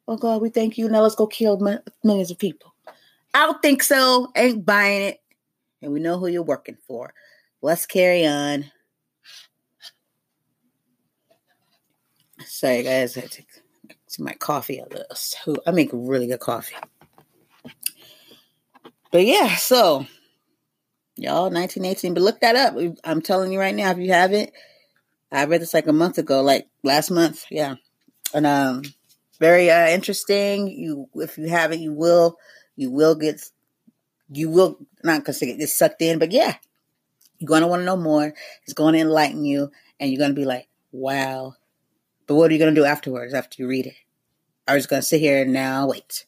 Oh 0.07 0.17
God, 0.17 0.41
we 0.41 0.49
thank 0.49 0.79
you. 0.79 0.89
Now 0.89 1.03
let's 1.03 1.15
go 1.15 1.27
kill 1.27 1.59
millions 2.03 2.31
of 2.31 2.39
people. 2.39 2.75
I 3.35 3.45
don't 3.45 3.61
think 3.61 3.83
so. 3.83 4.33
Ain't 4.35 4.65
buying 4.65 5.03
it. 5.03 5.21
And 5.83 5.93
we 5.93 6.01
know 6.01 6.19
who 6.19 6.27
you're 6.27 6.43
working 6.43 6.79
for. 6.87 7.13
Let's 7.61 7.87
carry 7.87 8.27
on. 8.27 8.67
Sorry, 12.47 12.83
guys. 12.83 13.17
I 13.17 13.23
take 13.23 13.49
my 14.19 14.33
coffee. 14.33 14.79
A 14.79 14.85
little 14.85 15.05
so 15.15 15.57
I 15.67 15.71
make 15.71 15.91
really 15.93 16.27
good 16.27 16.41
coffee. 16.41 16.77
But 19.11 19.27
yeah, 19.27 19.57
so 19.57 20.07
y'all, 21.17 21.51
1918. 21.51 22.15
But 22.15 22.23
look 22.23 22.41
that 22.41 22.57
up. 22.57 22.77
I'm 23.05 23.23
telling 23.23 23.53
you 23.53 23.59
right 23.59 23.75
now, 23.75 23.91
if 23.91 23.99
you 23.99 24.13
haven't, 24.13 24.51
I 25.33 25.45
read 25.45 25.61
this 25.61 25.75
like 25.75 25.87
a 25.87 25.93
month 25.93 26.19
ago, 26.19 26.43
like 26.43 26.69
last 26.83 27.11
month. 27.11 27.45
Yeah, 27.51 27.77
and 28.35 28.47
um, 28.47 28.83
very 29.41 29.71
uh, 29.71 29.89
interesting. 29.89 30.69
You, 30.69 31.09
if 31.15 31.39
you 31.39 31.49
haven't, 31.49 31.81
you 31.81 31.93
will, 31.93 32.37
you 32.77 32.91
will 32.91 33.15
get, 33.15 33.41
you 34.31 34.51
will 34.51 34.79
not 35.03 35.25
gonna 35.25 35.39
get 35.57 35.69
sucked 35.69 36.03
in, 36.03 36.19
but 36.19 36.33
yeah, 36.33 36.55
you're 37.39 37.49
gonna 37.49 37.69
want 37.69 37.81
to 37.81 37.87
know 37.87 37.97
more. 37.97 38.35
It's 38.65 38.73
going 38.73 38.95
to 38.95 39.01
enlighten 39.01 39.45
you, 39.45 39.71
and 39.99 40.11
you're 40.11 40.21
gonna 40.21 40.35
be 40.35 40.45
like, 40.45 40.69
wow. 40.93 41.55
But 42.27 42.35
what 42.35 42.51
are 42.51 42.55
you 42.55 42.59
gonna 42.59 42.75
do 42.75 42.85
afterwards 42.85 43.35
after 43.35 43.63
you 43.63 43.69
read 43.69 43.87
it? 43.87 43.95
Are 44.67 44.75
you 44.75 44.81
just 44.81 44.91
gonna 44.91 45.03
sit 45.03 45.21
here 45.21 45.43
and 45.43 45.53
now 45.53 45.89
wait? 45.89 46.27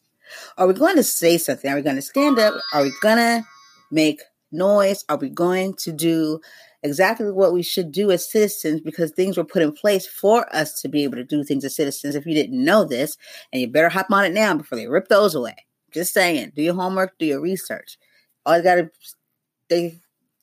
Are 0.57 0.67
we 0.67 0.73
going 0.73 0.95
to 0.95 1.03
say 1.03 1.37
something? 1.37 1.69
Are 1.69 1.75
we 1.75 1.81
going 1.81 1.95
to 1.95 2.01
stand 2.01 2.39
up? 2.39 2.53
Are 2.73 2.83
we 2.83 2.93
going 3.01 3.17
to 3.17 3.45
make 3.91 4.21
noise? 4.51 5.03
Are 5.09 5.17
we 5.17 5.29
going 5.29 5.73
to 5.75 5.91
do 5.91 6.39
exactly 6.83 7.31
what 7.31 7.53
we 7.53 7.61
should 7.61 7.91
do 7.91 8.11
as 8.11 8.29
citizens 8.29 8.81
because 8.81 9.11
things 9.11 9.37
were 9.37 9.43
put 9.43 9.61
in 9.61 9.71
place 9.71 10.07
for 10.07 10.53
us 10.55 10.81
to 10.81 10.89
be 10.89 11.03
able 11.03 11.17
to 11.17 11.23
do 11.23 11.43
things 11.43 11.65
as 11.65 11.75
citizens? 11.75 12.15
If 12.15 12.25
you 12.25 12.33
didn't 12.33 12.63
know 12.63 12.85
this, 12.85 13.17
and 13.51 13.61
you 13.61 13.67
better 13.67 13.89
hop 13.89 14.07
on 14.11 14.25
it 14.25 14.33
now 14.33 14.53
before 14.55 14.77
they 14.77 14.87
rip 14.87 15.07
those 15.07 15.35
away. 15.35 15.55
Just 15.91 16.13
saying, 16.13 16.53
do 16.55 16.61
your 16.61 16.75
homework, 16.75 17.17
do 17.19 17.25
your 17.25 17.41
research. 17.41 17.97
All 18.45 18.57
you 18.57 18.63
got 18.63 18.75
to 18.75 19.91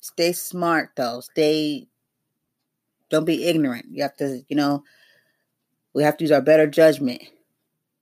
stay 0.09 0.33
smart 0.33 0.91
though. 0.97 1.21
Stay 1.21 1.89
don't 3.11 3.25
be 3.25 3.45
ignorant. 3.45 3.87
You 3.91 4.03
have 4.03 4.17
to, 4.17 4.43
you 4.49 4.57
know, 4.57 4.83
we 5.95 6.03
have 6.03 6.17
to 6.19 6.25
use 6.25 6.33
our 6.33 6.43
better 6.43 6.67
judgment 6.67 7.23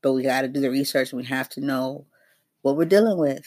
but 0.07 0.13
we 0.13 0.23
got 0.23 0.43
to 0.43 0.49
do 0.49 0.61
the 0.61 0.71
research 0.71 1.11
and 1.11 1.21
we 1.21 1.27
have 1.27 1.49
to 1.49 1.61
know 1.61 2.07
what 2.63 2.77
we're 2.77 2.85
dealing 2.85 3.19
with. 3.19 3.45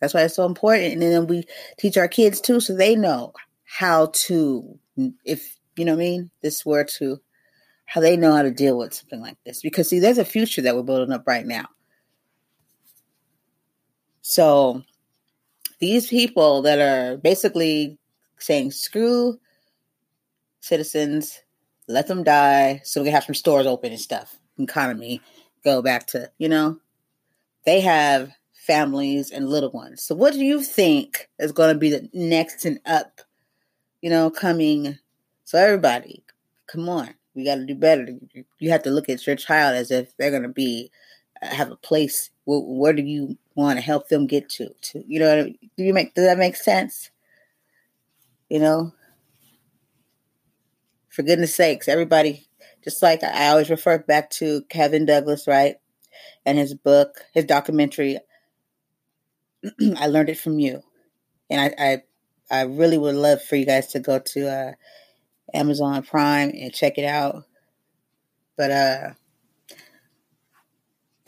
That's 0.00 0.14
why 0.14 0.22
it's 0.22 0.36
so 0.36 0.46
important. 0.46 0.92
And 0.92 1.02
then 1.02 1.26
we 1.26 1.48
teach 1.78 1.96
our 1.96 2.06
kids 2.06 2.40
too, 2.40 2.60
so 2.60 2.76
they 2.76 2.94
know 2.94 3.32
how 3.64 4.12
to, 4.12 4.78
if 5.24 5.58
you 5.76 5.84
know 5.84 5.94
what 5.94 6.02
I 6.02 6.04
mean, 6.04 6.30
this 6.42 6.64
were 6.64 6.84
to, 6.84 7.18
how 7.86 8.00
they 8.00 8.16
know 8.16 8.36
how 8.36 8.42
to 8.42 8.52
deal 8.52 8.78
with 8.78 8.94
something 8.94 9.20
like 9.20 9.36
this. 9.44 9.60
Because 9.60 9.88
see, 9.88 9.98
there's 9.98 10.18
a 10.18 10.24
future 10.24 10.62
that 10.62 10.76
we're 10.76 10.82
building 10.84 11.12
up 11.12 11.26
right 11.26 11.44
now. 11.44 11.66
So 14.22 14.84
these 15.80 16.08
people 16.08 16.62
that 16.62 16.78
are 16.78 17.16
basically 17.18 17.98
saying, 18.38 18.70
screw 18.72 19.38
citizens, 20.60 21.40
let 21.86 22.06
them 22.06 22.24
die, 22.24 22.80
so 22.84 23.00
we 23.00 23.06
can 23.06 23.14
have 23.14 23.24
some 23.24 23.34
stores 23.34 23.66
open 23.66 23.92
and 23.92 24.00
stuff, 24.00 24.38
economy 24.58 25.20
go 25.64 25.82
back 25.82 26.06
to, 26.06 26.30
you 26.38 26.48
know, 26.48 26.78
they 27.64 27.80
have 27.80 28.30
families 28.52 29.30
and 29.30 29.48
little 29.48 29.70
ones. 29.70 30.02
So 30.02 30.14
what 30.14 30.34
do 30.34 30.44
you 30.44 30.62
think 30.62 31.28
is 31.38 31.52
going 31.52 31.72
to 31.72 31.78
be 31.78 31.90
the 31.90 32.08
next 32.12 32.64
and 32.64 32.78
up, 32.86 33.20
you 34.00 34.10
know, 34.10 34.30
coming? 34.30 34.98
So 35.44 35.58
everybody, 35.58 36.24
come 36.66 36.88
on. 36.88 37.14
We 37.34 37.44
got 37.44 37.56
to 37.56 37.66
do 37.66 37.74
better. 37.74 38.06
You 38.58 38.70
have 38.70 38.82
to 38.82 38.90
look 38.90 39.08
at 39.08 39.26
your 39.26 39.36
child 39.36 39.76
as 39.76 39.90
if 39.90 40.16
they're 40.16 40.30
going 40.30 40.42
to 40.42 40.48
be 40.48 40.90
have 41.42 41.70
a 41.70 41.76
place. 41.76 42.30
Where, 42.44 42.60
where 42.60 42.92
do 42.92 43.02
you 43.02 43.36
want 43.54 43.78
to 43.78 43.84
help 43.84 44.08
them 44.08 44.26
get 44.26 44.48
to? 44.50 44.70
To 44.80 45.04
you 45.06 45.20
know, 45.20 45.44
do 45.44 45.84
you 45.84 45.94
make 45.94 46.14
does 46.14 46.24
that 46.24 46.38
make 46.38 46.56
sense? 46.56 47.10
You 48.48 48.60
know, 48.60 48.92
for 51.08 51.22
goodness 51.22 51.54
sakes, 51.54 51.88
everybody. 51.88 52.46
Just 52.84 53.02
like 53.02 53.22
I 53.24 53.48
always 53.48 53.70
refer 53.70 53.98
back 53.98 54.30
to 54.30 54.62
Kevin 54.68 55.04
Douglas, 55.04 55.46
right, 55.46 55.76
and 56.46 56.56
his 56.56 56.74
book, 56.74 57.24
his 57.34 57.44
documentary. 57.44 58.18
I 59.96 60.06
learned 60.06 60.28
it 60.28 60.38
from 60.38 60.58
you, 60.58 60.82
and 61.50 61.60
I, 61.60 62.02
I, 62.50 62.60
I 62.60 62.62
really 62.62 62.96
would 62.96 63.16
love 63.16 63.42
for 63.42 63.56
you 63.56 63.66
guys 63.66 63.88
to 63.88 64.00
go 64.00 64.20
to 64.20 64.48
uh, 64.48 64.72
Amazon 65.52 66.02
Prime 66.02 66.50
and 66.50 66.72
check 66.72 66.98
it 66.98 67.04
out. 67.04 67.44
But 68.56 68.70
uh, 68.70 69.10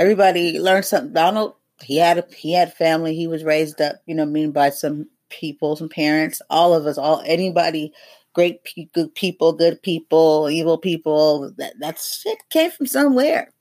everybody 0.00 0.58
learned 0.58 0.86
something. 0.86 1.12
Donald, 1.12 1.54
he 1.82 1.98
had 1.98 2.18
a 2.18 2.24
he 2.34 2.54
had 2.54 2.72
family. 2.72 3.14
He 3.14 3.28
was 3.28 3.44
raised 3.44 3.80
up, 3.80 3.96
you 4.06 4.14
know, 4.14 4.24
mean 4.26 4.50
by 4.50 4.70
some 4.70 5.08
people, 5.28 5.76
some 5.76 5.90
parents. 5.90 6.42
All 6.50 6.74
of 6.74 6.86
us, 6.86 6.98
all 6.98 7.22
anybody, 7.24 7.92
great 8.32 8.60
good 8.94 9.14
people, 9.14 9.52
good 9.52 9.82
people, 9.82 10.48
evil 10.50 10.78
people. 10.78 11.52
That 11.58 11.74
that 11.78 11.98
shit 12.00 12.38
came 12.48 12.70
from 12.70 12.86
somewhere. 12.86 13.52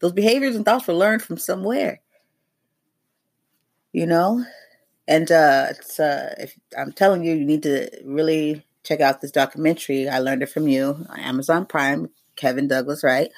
Those 0.00 0.12
behaviors 0.12 0.56
and 0.56 0.64
thoughts 0.64 0.86
were 0.88 0.94
learned 0.94 1.22
from 1.22 1.38
somewhere. 1.38 2.00
You 3.92 4.06
know, 4.06 4.44
and 5.06 5.30
uh, 5.30 5.68
it's 5.70 6.00
uh, 6.00 6.34
if 6.38 6.58
I'm 6.76 6.92
telling 6.92 7.24
you, 7.24 7.34
you 7.34 7.44
need 7.44 7.62
to 7.64 7.90
really 8.04 8.64
check 8.84 9.00
out 9.00 9.20
this 9.20 9.30
documentary. 9.30 10.08
I 10.08 10.18
learned 10.18 10.42
it 10.42 10.50
from 10.50 10.68
you 10.68 11.06
on 11.08 11.20
Amazon 11.20 11.66
Prime. 11.66 12.08
Kevin 12.36 12.68
Douglas, 12.68 13.02
right? 13.02 13.30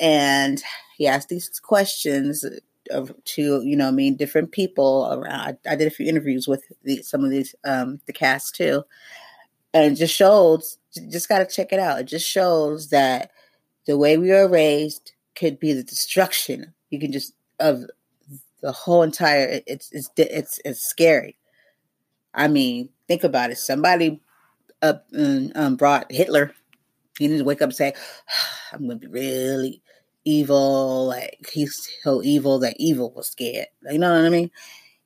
And 0.00 0.62
he 0.96 1.06
asked 1.06 1.28
these 1.28 1.60
questions 1.60 2.44
of 2.90 3.12
to 3.24 3.62
you 3.62 3.76
know 3.76 3.88
I 3.88 3.90
mean 3.90 4.16
different 4.16 4.52
people 4.52 5.08
around. 5.12 5.58
I, 5.66 5.72
I 5.72 5.76
did 5.76 5.86
a 5.86 5.90
few 5.90 6.06
interviews 6.06 6.48
with 6.48 6.64
the, 6.82 7.02
some 7.02 7.24
of 7.24 7.30
these 7.30 7.54
um, 7.64 8.00
the 8.06 8.12
cast 8.12 8.54
too, 8.54 8.84
and 9.72 9.96
just 9.96 10.14
shows. 10.14 10.78
Just 11.08 11.28
got 11.28 11.38
to 11.38 11.46
check 11.46 11.72
it 11.72 11.78
out. 11.78 12.00
It 12.00 12.04
just 12.04 12.28
shows 12.28 12.90
that 12.90 13.30
the 13.86 13.96
way 13.96 14.18
we 14.18 14.32
are 14.32 14.48
raised 14.48 15.12
could 15.36 15.60
be 15.60 15.72
the 15.72 15.84
destruction. 15.84 16.74
You 16.90 16.98
can 16.98 17.12
just 17.12 17.34
of 17.60 17.84
the 18.60 18.72
whole 18.72 19.02
entire. 19.02 19.60
It's 19.66 19.90
it's 19.92 20.10
it's 20.16 20.60
it's 20.64 20.80
scary. 20.80 21.36
I 22.34 22.48
mean, 22.48 22.88
think 23.08 23.24
about 23.24 23.50
it. 23.50 23.58
Somebody 23.58 24.20
up 24.82 25.06
um, 25.54 25.76
brought 25.76 26.10
Hitler. 26.10 26.54
He 27.18 27.28
didn't 27.28 27.46
wake 27.46 27.62
up 27.62 27.68
and 27.68 27.76
say, 27.76 27.92
"I'm 28.72 28.86
going 28.86 29.00
to 29.00 29.08
be 29.08 29.12
really 29.12 29.82
evil, 30.24 31.06
like 31.06 31.50
he's 31.52 31.88
so 32.02 32.22
evil 32.22 32.58
that 32.60 32.76
evil 32.78 33.12
was 33.12 33.28
scared. 33.28 33.68
You 33.90 33.98
know 33.98 34.12
what 34.12 34.24
I 34.24 34.28
mean? 34.28 34.50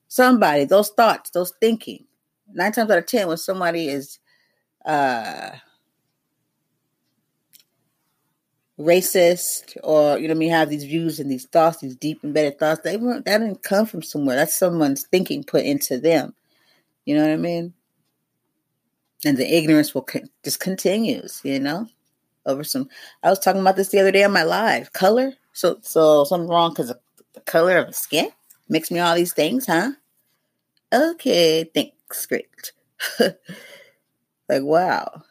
Somebody, 0.09 0.65
those 0.65 0.91
thoughts, 0.91 1.31
those 1.31 1.53
thinking. 1.61 2.07
Nine 2.53 2.73
times 2.73 2.91
out 2.91 2.99
of 2.99 3.07
ten, 3.07 3.29
when 3.29 3.37
somebody 3.37 3.89
is 3.89 4.19
uh 4.85 5.51
racist 8.79 9.77
or 9.85 10.19
you 10.19 10.27
know 10.27 10.35
mean 10.35 10.51
have 10.51 10.69
these 10.69 10.85
views 10.85 11.21
and 11.21 11.31
these 11.31 11.47
thoughts, 11.47 11.79
these 11.79 11.97
deep 11.97 12.23
embedded 12.25 12.59
thoughts, 12.59 12.81
they 12.83 12.97
weren't 12.97 13.25
that 13.25 13.39
didn't 13.39 13.63
come 13.63 13.87
from 13.87 14.03
somewhere. 14.03 14.37
That's 14.37 14.55
someone's 14.55 15.07
thinking 15.07 15.45
put 15.45 15.65
into 15.65 15.99
them. 15.99 16.35
You 17.05 17.17
know 17.17 17.23
what 17.23 17.33
I 17.33 17.37
mean? 17.37 17.75
And 19.25 19.37
the 19.37 19.57
ignorance 19.57 19.95
will 19.95 20.03
con- 20.03 20.29
just 20.45 20.61
continues, 20.61 21.41
you 21.45 21.59
know? 21.61 21.87
Over 22.47 22.65
some. 22.65 22.89
I 23.23 23.31
was 23.31 23.39
talking 23.39 23.61
about 23.61 23.77
this 23.77 23.89
the 23.89 24.01
other 24.01 24.13
day 24.13 24.25
on 24.25 24.33
my 24.33 24.43
live. 24.43 24.93
Color. 24.93 25.35
So 25.53 25.79
so 25.83 26.25
something 26.25 26.49
wrong 26.49 26.71
because 26.71 26.93
the 27.35 27.41
color 27.41 27.79
of 27.79 27.89
the 27.89 27.93
skin 27.93 28.31
makes 28.69 28.91
me 28.91 28.99
all 28.99 29.15
these 29.15 29.33
things, 29.33 29.67
huh? 29.67 29.93
Okay, 30.93 31.65
thanks, 31.75 32.27
great. 32.27 32.73
like 33.21 34.63
wow. 34.63 35.23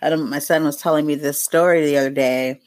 I 0.00 0.10
don't. 0.10 0.28
My 0.28 0.40
son 0.40 0.64
was 0.64 0.76
telling 0.76 1.06
me 1.06 1.14
this 1.14 1.40
story 1.40 1.86
the 1.86 1.98
other 1.98 2.10
day 2.10 2.60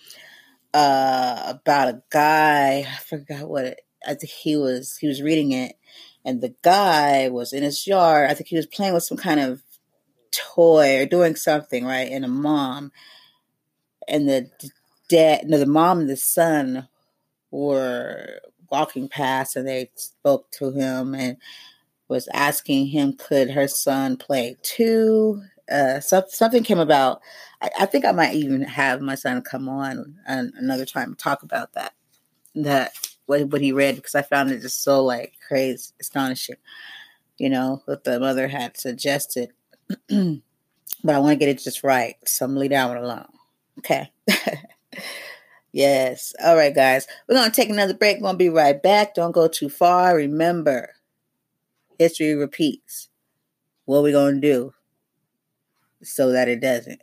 uh, 0.74 1.44
about 1.48 1.90
a 1.90 2.04
guy. 2.10 2.80
I 2.88 2.98
forgot 3.06 3.50
what 3.50 3.66
it. 3.66 3.82
I 4.08 4.14
think 4.14 4.32
he 4.32 4.56
was 4.56 4.98
he 4.98 5.08
was 5.08 5.22
reading 5.22 5.52
it, 5.52 5.76
and 6.24 6.42
the 6.42 6.56
guy 6.62 7.30
was 7.30 7.54
in 7.54 7.64
his 7.64 7.86
yard. 7.88 8.30
I 8.30 8.34
think 8.34 8.48
he 8.48 8.56
was 8.56 8.68
playing 8.68 8.94
with 8.94 9.04
some 9.04 9.18
kind 9.18 9.40
of 9.40 9.62
toy 10.36 11.02
or 11.02 11.06
doing 11.06 11.36
something, 11.36 11.86
right? 11.86 12.12
And 12.12 12.26
a 12.26 12.30
mom 12.30 12.92
and 14.08 14.28
the 14.28 14.50
dad, 15.10 15.48
no, 15.48 15.58
the 15.58 15.66
mom 15.66 16.02
and 16.02 16.10
the 16.10 16.18
son 16.18 16.88
were 17.52 18.40
walking 18.70 19.08
past 19.08 19.56
and 19.56 19.68
they 19.68 19.90
spoke 19.96 20.50
to 20.52 20.72
him 20.72 21.14
and 21.16 21.38
was 22.08 22.28
asking 22.34 22.88
him 22.88 23.14
could 23.14 23.50
her 23.52 23.68
son 23.68 24.18
play 24.18 24.56
too 24.62 25.42
uh, 25.72 26.00
so, 26.00 26.24
something 26.30 26.64
came 26.64 26.78
about 26.78 27.22
I, 27.62 27.70
I, 27.82 27.86
think 27.86 28.06
i 28.06 28.12
might 28.12 28.36
even 28.36 28.62
have 28.62 29.02
my 29.02 29.16
son 29.16 29.42
come 29.42 29.68
on 29.68 30.16
another 30.28 30.86
time 30.86 31.10
and 31.10 31.18
talk 31.18 31.42
about 31.42 31.74
that 31.74 31.94
that 32.54 32.94
what, 33.26 33.50
what 33.50 33.62
he 33.62 33.72
read 33.72 33.96
because 33.96 34.16
i 34.16 34.22
found 34.22 34.52
it 34.52 34.62
just 34.62 34.84
so 34.84 35.04
like 35.04 35.34
crazy 35.48 35.92
astonishing 36.00 36.58
you 37.38 37.50
know 37.50 37.82
what 37.86 38.04
the 38.04 38.20
mother 38.20 38.48
had 38.48 38.78
suggested 38.78 39.52
but 40.10 41.16
I 41.16 41.20
want 41.20 41.32
to 41.32 41.36
get 41.36 41.50
it 41.50 41.60
just 41.60 41.84
right. 41.84 42.16
So 42.26 42.46
I'm 42.46 42.56
gonna 42.56 42.70
that 42.70 42.88
one 42.88 42.98
alone. 42.98 43.28
Okay. 43.80 44.12
yes. 45.72 46.34
All 46.44 46.56
right, 46.56 46.74
guys. 46.74 47.08
We're 47.28 47.36
gonna 47.36 47.52
take 47.52 47.70
another 47.70 47.94
break. 47.94 48.18
We're 48.18 48.28
gonna 48.28 48.38
be 48.38 48.50
right 48.50 48.82
back. 48.82 49.16
Don't 49.16 49.32
go 49.32 49.48
too 49.48 49.70
far. 49.70 50.16
Remember, 50.16 50.90
history 52.00 52.36
repeats. 52.36 53.10
What 53.86 54.00
are 54.00 54.04
we 54.04 54.12
gonna 54.12 54.40
do 54.40 54.74
so 56.04 56.32
that 56.32 56.48
it 56.48 56.62
doesn't? 56.62 57.02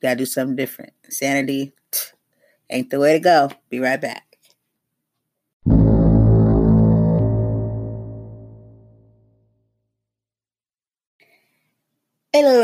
Gotta 0.00 0.16
do 0.16 0.26
something 0.26 0.56
different. 0.56 0.92
Sanity 1.08 1.72
ain't 2.70 2.90
the 2.90 2.98
way 2.98 3.12
to 3.12 3.20
go. 3.20 3.50
Be 3.70 3.78
right 3.78 4.00
back. 4.00 4.31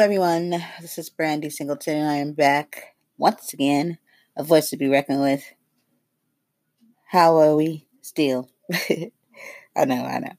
Everyone. 0.09 0.64
This 0.81 0.97
is 0.97 1.11
Brandy 1.11 1.51
Singleton, 1.51 1.99
and 1.99 2.09
I 2.09 2.14
am 2.14 2.33
back 2.33 2.97
once 3.18 3.53
again. 3.53 3.99
A 4.38 4.42
voice 4.42 4.71
to 4.71 4.79
be 4.79 4.88
reckoned 4.88 5.21
with. 5.21 5.44
How 7.05 7.37
are 7.37 7.55
we 7.55 7.87
still? 8.01 8.49
I 8.73 9.85
know, 9.85 10.03
I 10.03 10.18
know. 10.21 10.33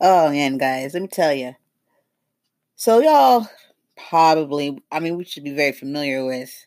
Oh, 0.00 0.30
man, 0.30 0.58
guys, 0.58 0.92
let 0.92 1.02
me 1.02 1.06
tell 1.06 1.32
you. 1.32 1.54
So, 2.74 2.98
y'all 2.98 3.46
probably, 4.08 4.82
I 4.90 4.98
mean, 4.98 5.16
we 5.16 5.24
should 5.24 5.44
be 5.44 5.54
very 5.54 5.70
familiar 5.70 6.24
with 6.24 6.66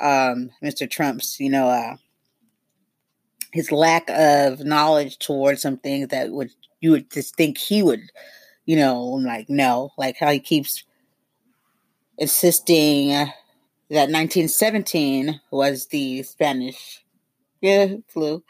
um, 0.00 0.50
Mr. 0.60 0.90
Trump's, 0.90 1.38
you 1.38 1.50
know, 1.50 1.68
uh, 1.68 1.98
his 3.52 3.70
lack 3.70 4.10
of 4.10 4.64
knowledge 4.64 5.20
towards 5.20 5.62
some 5.62 5.76
things 5.76 6.08
that 6.08 6.32
would 6.32 6.50
you 6.80 6.90
would 6.90 7.12
just 7.12 7.36
think 7.36 7.58
he 7.58 7.80
would, 7.80 8.10
you 8.66 8.74
know, 8.74 9.04
like 9.04 9.48
no, 9.48 9.92
like 9.96 10.16
how 10.18 10.32
he 10.32 10.40
keeps 10.40 10.82
insisting 12.18 13.08
that 13.08 14.10
1917 14.10 15.40
was 15.50 15.86
the 15.86 16.22
Spanish 16.22 17.04
yeah, 17.60 17.96
flu. 18.06 18.42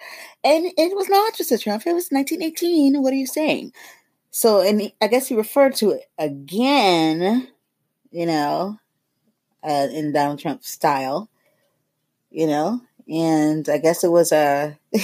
And 0.45 0.67
it 0.67 0.97
was 0.97 1.09
not 1.09 1.35
just 1.35 1.53
a 1.53 1.59
Trump, 1.59 1.87
it 1.87 1.95
was 1.95 2.09
1918. 2.11 3.03
What 3.03 3.13
are 3.13 3.17
you 3.17 3.27
saying? 3.27 3.73
So, 4.31 4.61
and 4.61 4.93
I 5.01 5.07
guess 5.09 5.29
he 5.29 5.35
referred 5.35 5.75
to 5.77 5.91
it 5.91 6.03
again, 6.19 7.49
you 8.11 8.27
know, 8.27 8.79
uh, 9.63 9.89
in 9.93 10.13
Donald 10.13 10.39
Trump 10.39 10.63
style, 10.65 11.31
you 12.31 12.47
know, 12.47 12.81
and 13.09 13.69
I 13.69 13.79
guess 13.79 14.05
it 14.05 14.11
was 14.11 14.33
a. 14.33 14.79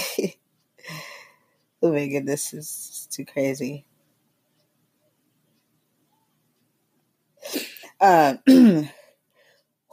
oh 1.81 1.91
my 1.91 2.07
goodness, 2.07 2.51
this 2.51 2.79
is 2.79 3.07
too 3.11 3.25
crazy. 3.25 3.85
Uh, 8.05 8.37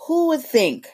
who 0.07 0.29
would 0.29 0.43
think 0.43 0.89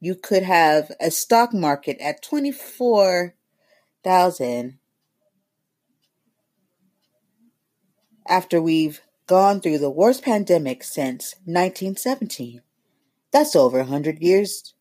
you 0.00 0.14
could 0.14 0.42
have 0.42 0.92
a 1.00 1.10
stock 1.10 1.54
market 1.54 1.96
at 1.98 2.22
24,000 2.22 4.78
after 8.28 8.60
we've 8.60 9.00
gone 9.26 9.62
through 9.62 9.78
the 9.78 9.88
worst 9.88 10.22
pandemic 10.22 10.84
since 10.84 11.36
1917? 11.46 12.60
That's 13.30 13.56
over 13.56 13.78
100 13.78 14.18
years, 14.18 14.74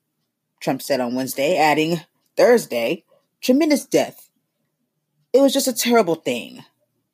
Trump 0.60 0.81
said 0.81 0.99
on 0.99 1.15
Wednesday, 1.15 1.57
adding 1.57 2.01
Thursday, 2.36 3.05
tremendous 3.39 3.86
death. 3.86 4.29
It 5.31 5.39
was 5.39 5.53
just 5.53 5.69
a 5.69 5.73
terrible 5.73 6.15
thing, 6.15 6.65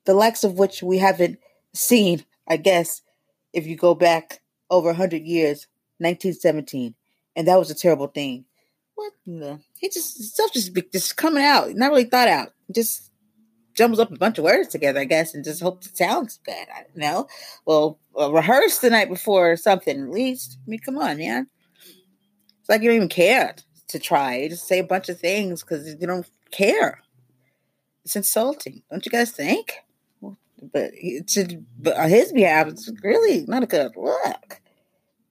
the 0.06 0.16
likes 0.16 0.44
of 0.44 0.58
which 0.58 0.82
we 0.82 0.98
haven't 0.98 1.38
seen, 1.76 2.26
I 2.48 2.58
guess, 2.58 3.04
if 3.54 3.68
you 3.68 3.76
go 3.76 3.94
back 3.94 4.42
over 4.70 4.90
100 4.90 5.24
years, 5.24 5.68
1917, 6.00 6.96
and 7.36 7.48
that 7.48 7.60
was 7.60 7.72
a 7.72 7.76
terrible 7.76 8.08
thing. 8.08 8.46
What 8.96 9.14
the? 9.26 9.60
He 9.80 9.90
just 9.90 10.22
stuff 10.24 10.52
just 10.52 10.76
just 10.92 11.18
coming 11.18 11.44
out, 11.44 11.76
not 11.76 11.92
really 11.92 12.06
thought 12.06 12.28
out. 12.28 12.54
Just 12.72 13.12
jumbles 13.76 14.00
up 14.00 14.12
a 14.12 14.18
bunch 14.18 14.40
of 14.40 14.44
words 14.44 14.70
together, 14.70 15.00
I 15.00 15.06
guess, 15.06 15.34
and 15.34 15.46
just 15.46 15.62
hopes 15.62 15.88
it 15.88 15.96
sounds 15.98 16.40
bad. 16.46 16.68
I 16.76 16.82
don't 16.82 16.98
know. 16.98 17.28
Well, 17.66 18.00
uh, 18.16 18.18
well, 18.18 18.34
rehearse 18.34 18.80
the 18.80 18.90
night 18.90 19.08
before 19.08 19.52
or 19.52 19.56
something, 19.56 20.02
at 20.02 20.10
least. 20.10 20.58
I 20.66 20.70
mean, 20.70 20.80
come 20.80 20.98
on, 20.98 21.18
man. 21.18 21.48
It's 22.60 22.70
like 22.70 22.82
you 22.82 22.90
don't 22.90 22.98
even 22.98 23.10
care 23.10 23.56
to 23.90 24.00
try. 24.00 24.38
You 24.38 24.50
just 24.50 24.68
say 24.68 24.80
a 24.80 24.84
bunch 24.84 25.10
of 25.10 25.20
things 25.20 25.62
because 25.62 25.88
you 25.88 26.08
don't 26.08 26.28
care. 26.52 27.02
It's 28.04 28.16
insulting, 28.16 28.82
don't 28.90 29.06
you 29.06 29.12
guys 29.12 29.32
think? 29.32 29.76
But 30.62 30.92
to, 31.28 31.64
but 31.80 31.98
on 31.98 32.10
his 32.10 32.32
behalf, 32.34 32.68
it's 32.68 32.90
really 33.04 33.46
not 33.48 33.64
a 33.64 33.68
good 33.68 33.92
look. 33.96 34.62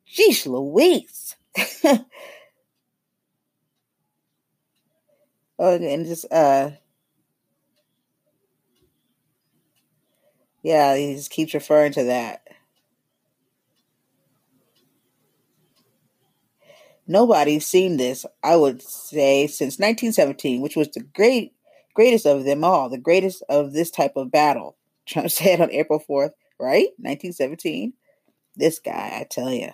Jeez 0.09 0.47
Louise. 0.47 1.37
oh, 1.85 2.01
and 5.59 6.07
just 6.07 6.31
uh 6.33 6.71
Yeah, 10.67 10.97
he 10.97 11.15
just 11.15 11.31
keeps 11.31 11.55
referring 11.55 11.93
to 11.93 12.03
that. 12.05 12.43
Nobody's 17.07 17.65
seen 17.65 17.99
this, 17.99 18.27
I 18.43 18.57
would 18.57 18.83
say, 18.83 19.47
since 19.47 19.79
1917, 19.79 20.61
which 20.61 20.75
was 20.75 20.89
the 20.89 21.03
great 21.03 21.53
greatest 21.95 22.27
of 22.27 22.45
them 22.45 22.65
all, 22.65 22.89
the 22.89 22.99
greatest 22.99 23.45
of 23.49 23.75
this 23.75 23.93
type 23.93 24.17
of 24.17 24.33
battle. 24.33 24.77
Trump 25.07 25.31
said 25.31 25.61
on 25.61 25.71
April 25.71 26.01
4th, 26.01 26.33
right? 26.61 26.89
1917. 26.99 27.93
This 28.57 28.79
guy, 28.79 29.19
I 29.21 29.27
tell 29.31 29.53
you. 29.53 29.71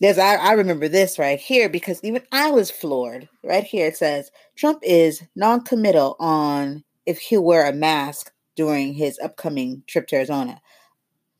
Yes, 0.00 0.18
I, 0.18 0.36
I 0.36 0.52
remember 0.52 0.88
this 0.88 1.18
right 1.18 1.40
here 1.40 1.68
because 1.68 2.00
even 2.02 2.22
I 2.30 2.50
was 2.50 2.70
floored. 2.70 3.28
Right 3.42 3.64
here 3.64 3.86
it 3.86 3.96
says 3.96 4.30
Trump 4.56 4.78
is 4.82 5.22
non 5.34 5.62
committal 5.62 6.16
on 6.20 6.84
if 7.06 7.18
he'll 7.18 7.42
wear 7.42 7.68
a 7.68 7.72
mask 7.72 8.32
during 8.54 8.94
his 8.94 9.18
upcoming 9.18 9.82
trip 9.86 10.06
to 10.08 10.16
Arizona. 10.16 10.60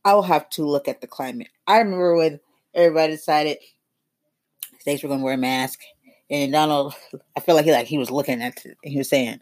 I 0.05 0.15
will 0.15 0.23
have 0.23 0.49
to 0.51 0.67
look 0.67 0.89
at 0.89 1.01
the 1.01 1.07
climate. 1.07 1.49
I 1.67 1.79
remember 1.79 2.17
when 2.17 2.41
everybody 2.75 3.13
decided 3.13 3.59
states 4.81 5.03
were 5.03 5.09
going 5.09 5.21
to 5.21 5.25
wear 5.25 5.35
a 5.35 5.39
mask, 5.39 5.81
and 6.33 6.53
Donald, 6.53 6.95
I 7.37 7.41
feel 7.41 7.55
like 7.55 7.67
he 7.67 7.73
like 7.73 7.87
he 7.87 7.99
was 7.99 8.11
looking 8.11 8.43
at 8.43 8.65
it, 8.65 8.77
he 8.83 8.99
was 8.99 9.09
saying, 9.09 9.41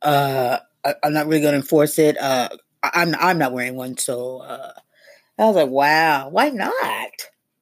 "Uh, 0.00 0.58
I, 0.84 0.94
am 1.02 1.12
not 1.12 1.26
really 1.26 1.42
to 1.42 1.54
enforce 1.54 1.98
it. 1.98 2.16
Uh, 2.18 2.48
I, 2.82 3.02
am 3.02 3.14
I'm 3.18 3.38
not 3.38 3.52
wearing 3.52 3.74
one." 3.74 3.98
So 3.98 4.38
uh, 4.38 4.72
I 5.38 5.44
was 5.44 5.56
like, 5.56 5.68
"Wow, 5.68 6.30
why 6.30 6.50
not?" 6.50 6.72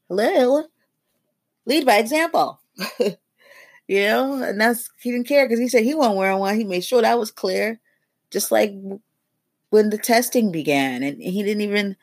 Hello. 0.09 0.65
Lead 1.67 1.87
by 1.87 1.97
example. 1.97 2.61
you 3.01 3.17
know, 3.89 4.43
and 4.43 4.61
that's 4.61 4.91
he 5.01 5.11
didn't 5.11 5.27
care 5.27 5.47
because 5.47 5.59
he 5.59 5.69
said 5.69 5.85
he 5.85 5.95
wasn't 5.95 6.17
wearing 6.17 6.39
one. 6.39 6.57
He 6.57 6.65
made 6.65 6.85
sure 6.85 7.01
that 7.01 7.19
was 7.19 7.31
clear. 7.31 7.81
Just 8.31 8.53
like 8.53 8.75
when 9.71 9.91
the 9.91 9.99
testing 9.99 10.53
began, 10.53 11.03
and 11.03 11.23
he 11.23 11.43
didn't 11.43 11.63
even 11.63 11.97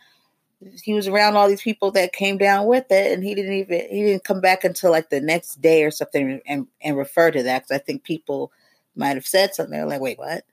he 0.83 0.93
was 0.93 1.07
around 1.07 1.35
all 1.35 1.47
these 1.47 1.61
people 1.61 1.91
that 1.91 2.13
came 2.13 2.37
down 2.37 2.67
with 2.67 2.85
it, 2.91 3.11
and 3.11 3.23
he 3.23 3.35
didn't 3.35 3.53
even 3.53 3.79
he 3.89 4.03
didn't 4.03 4.23
come 4.23 4.41
back 4.41 4.63
until 4.63 4.91
like 4.91 5.09
the 5.09 5.21
next 5.21 5.61
day 5.61 5.83
or 5.83 5.91
something 5.91 6.41
and 6.45 6.67
and 6.81 6.97
refer 6.97 7.31
to 7.31 7.43
that 7.43 7.63
because 7.63 7.75
I 7.75 7.83
think 7.83 8.03
people 8.03 8.51
might 8.95 9.15
have 9.15 9.27
said 9.27 9.55
something. 9.55 9.71
They're 9.71 9.85
like, 9.85 10.01
wait, 10.01 10.17
what? 10.17 10.43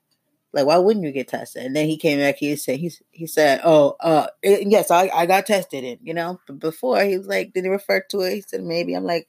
Like, 0.51 0.65
why 0.65 0.77
wouldn't 0.77 1.05
you 1.05 1.11
get 1.11 1.27
tested? 1.27 1.63
And 1.63 1.75
then 1.75 1.87
he 1.87 1.97
came 1.97 2.17
back. 2.17 2.37
He 2.37 2.55
said, 2.55 2.79
he, 2.79 2.91
he 3.11 3.27
said, 3.27 3.61
oh, 3.63 3.95
uh, 3.99 4.27
it, 4.41 4.67
yes, 4.67 4.89
I, 4.89 5.09
I 5.13 5.25
got 5.27 5.45
tested. 5.45 5.83
And, 5.83 5.99
you 6.01 6.13
know, 6.13 6.39
but 6.47 6.59
before 6.59 7.03
he 7.03 7.17
was 7.17 7.27
like, 7.27 7.53
did 7.53 7.65
he 7.65 7.69
refer 7.69 8.01
to 8.09 8.21
it? 8.21 8.33
He 8.33 8.41
said, 8.41 8.63
maybe. 8.63 8.95
I'm 8.95 9.03
like, 9.03 9.27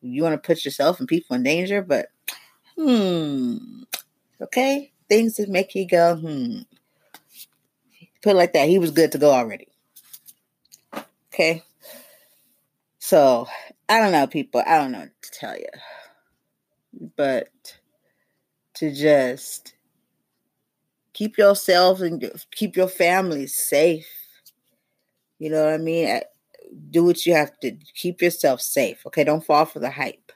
you 0.00 0.22
want 0.22 0.32
to 0.34 0.46
put 0.46 0.64
yourself 0.64 0.98
and 0.98 1.08
people 1.08 1.36
in 1.36 1.42
danger, 1.42 1.82
but, 1.82 2.06
hmm, 2.76 3.82
okay. 4.40 4.92
Things 5.10 5.36
that 5.36 5.50
make 5.50 5.74
you 5.74 5.86
go, 5.86 6.16
hmm. 6.16 6.60
Put 8.22 8.30
it 8.30 8.36
like 8.36 8.52
that. 8.54 8.68
He 8.68 8.78
was 8.78 8.92
good 8.92 9.12
to 9.12 9.18
go 9.18 9.30
already. 9.30 9.68
Okay. 11.32 11.62
So, 12.98 13.48
I 13.88 13.98
don't 13.98 14.12
know, 14.12 14.26
people. 14.26 14.62
I 14.66 14.76
don't 14.76 14.92
know 14.92 15.00
what 15.00 15.22
to 15.22 15.30
tell 15.30 15.56
you. 15.56 15.64
But 17.16 17.48
to 18.74 18.92
just 18.94 19.74
keep 21.14 21.38
yourself 21.38 22.00
and 22.02 22.22
keep 22.54 22.76
your 22.76 22.88
family 22.88 23.46
safe. 23.46 24.06
You 25.38 25.50
know 25.50 25.64
what 25.64 25.74
I 25.74 25.78
mean? 25.78 26.20
Do 26.90 27.04
what 27.04 27.24
you 27.24 27.34
have 27.34 27.58
to 27.60 27.72
keep 27.94 28.20
yourself 28.20 28.60
safe. 28.60 29.06
Okay, 29.06 29.24
don't 29.24 29.44
fall 29.44 29.64
for 29.64 29.78
the 29.78 29.90
hype. 29.90 30.32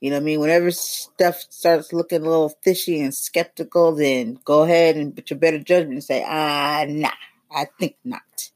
You 0.00 0.10
know 0.10 0.16
what 0.16 0.22
I 0.22 0.24
mean? 0.24 0.40
Whenever 0.40 0.70
stuff 0.72 1.42
starts 1.48 1.92
looking 1.94 2.20
a 2.20 2.28
little 2.28 2.54
fishy 2.62 3.00
and 3.00 3.14
skeptical, 3.14 3.94
then 3.94 4.38
go 4.44 4.62
ahead 4.62 4.96
and 4.96 5.16
put 5.16 5.30
your 5.30 5.38
better 5.38 5.58
judgment 5.58 5.94
and 5.94 6.04
say, 6.04 6.22
ah, 6.26 6.84
nah, 6.86 7.10
I 7.50 7.66
think 7.78 7.96
not. 8.04 8.50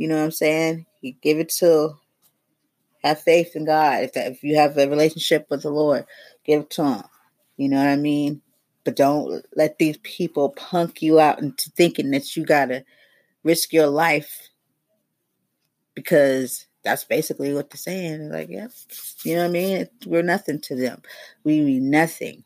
You 0.00 0.08
know 0.08 0.16
what 0.16 0.24
I'm 0.24 0.30
saying? 0.30 0.86
You 1.02 1.12
give 1.20 1.38
it 1.38 1.50
to 1.58 1.90
have 3.04 3.20
faith 3.20 3.54
in 3.54 3.66
God. 3.66 4.04
If 4.04 4.14
that, 4.14 4.32
if 4.32 4.42
you 4.42 4.56
have 4.56 4.78
a 4.78 4.88
relationship 4.88 5.46
with 5.50 5.60
the 5.60 5.68
Lord, 5.68 6.06
give 6.46 6.62
it 6.62 6.70
to 6.70 6.84
Him. 6.84 7.02
You 7.58 7.68
know 7.68 7.76
what 7.76 7.86
I 7.86 7.96
mean? 7.96 8.40
But 8.82 8.96
don't 8.96 9.44
let 9.56 9.76
these 9.76 9.98
people 9.98 10.54
punk 10.56 11.02
you 11.02 11.20
out 11.20 11.42
into 11.42 11.68
thinking 11.72 12.12
that 12.12 12.34
you 12.34 12.46
gotta 12.46 12.82
risk 13.44 13.74
your 13.74 13.88
life 13.88 14.48
because 15.94 16.66
that's 16.82 17.04
basically 17.04 17.52
what 17.52 17.68
they're 17.68 17.76
saying. 17.76 18.30
Like, 18.30 18.48
yeah, 18.48 18.68
you 19.22 19.34
know 19.34 19.42
what 19.42 19.48
I 19.50 19.52
mean? 19.52 19.88
We're 20.06 20.22
nothing 20.22 20.62
to 20.62 20.76
them. 20.76 21.02
We 21.44 21.60
mean 21.60 21.90
nothing. 21.90 22.44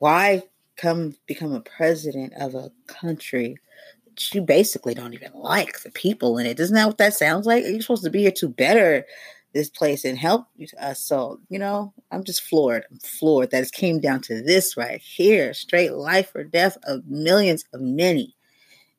Why 0.00 0.42
come 0.78 1.14
become 1.26 1.52
a 1.52 1.60
president 1.60 2.32
of 2.40 2.54
a 2.54 2.72
country 2.86 3.58
that 4.06 4.34
you 4.34 4.40
basically 4.40 4.94
don't 4.94 5.12
even 5.12 5.32
like 5.34 5.82
the 5.82 5.90
people 5.90 6.38
in 6.38 6.46
it? 6.46 6.58
Isn't 6.58 6.74
that 6.74 6.86
what 6.86 6.98
that 6.98 7.14
sounds 7.14 7.44
like? 7.44 7.64
You're 7.64 7.82
supposed 7.82 8.04
to 8.04 8.10
be 8.10 8.22
here 8.22 8.30
to 8.32 8.48
better 8.48 9.04
this 9.52 9.68
place 9.68 10.04
and 10.04 10.18
help 10.18 10.46
us. 10.80 11.00
So, 11.00 11.40
you 11.48 11.58
know, 11.58 11.92
I'm 12.10 12.24
just 12.24 12.42
floored. 12.42 12.84
I'm 12.90 12.98
floored 12.98 13.50
that 13.50 13.64
it 13.64 13.72
came 13.72 14.00
down 14.00 14.20
to 14.22 14.42
this 14.42 14.76
right 14.76 15.00
here 15.00 15.52
straight 15.54 15.92
life 15.92 16.34
or 16.34 16.44
death 16.44 16.78
of 16.84 17.06
millions 17.06 17.64
of 17.72 17.80
many. 17.80 18.34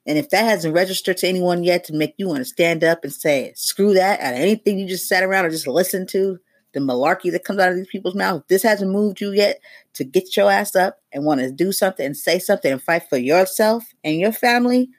And 0.06 0.18
if 0.18 0.30
that 0.32 0.46
hasn't 0.46 0.74
registered 0.74 1.18
to 1.18 1.28
anyone 1.28 1.63
yet 1.63 1.84
to 1.86 1.94
make 1.94 2.15
you 2.18 2.28
want 2.28 2.39
to 2.39 2.46
stand 2.46 2.84
up 2.84 3.04
and 3.04 3.13
say, 3.13 3.54
screw 3.56 3.94
that 3.94 4.20
of 4.20 4.39
anything 4.39 4.80
you 4.80 4.88
just 4.88 5.08
sat 5.08 5.24
around 5.24 5.46
or 5.46 5.50
just 5.50 5.68
listened 5.68 6.10
to, 6.10 6.39
the 6.73 6.79
malarkey 6.79 7.32
that 7.32 7.43
comes 7.43 7.60
out 7.60 7.71
of 7.71 7.75
these 7.75 7.88
people's 7.88 8.15
mouths, 8.15 8.43
this 8.47 8.63
hasn't 8.63 8.91
moved 8.91 9.21
you 9.21 9.32
yet 9.32 9.60
to 9.93 10.03
get 10.03 10.38
your 10.38 10.51
ass 10.51 10.75
up 10.75 11.01
and 11.12 11.25
want 11.25 11.41
to 11.41 11.51
do 11.51 11.71
something 11.71 12.05
and 12.05 12.17
say 12.17 12.39
something 12.39 12.71
and 12.71 12.82
fight 12.82 13.10
for 13.10 13.17
yourself 13.17 13.93
and 14.03 14.19
your 14.19 14.32
family, 14.32 14.89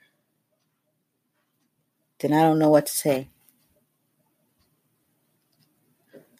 then 2.19 2.33
I 2.33 2.43
don't 2.43 2.59
know 2.59 2.71
what 2.71 2.87
to 2.87 2.93
say. 2.93 3.29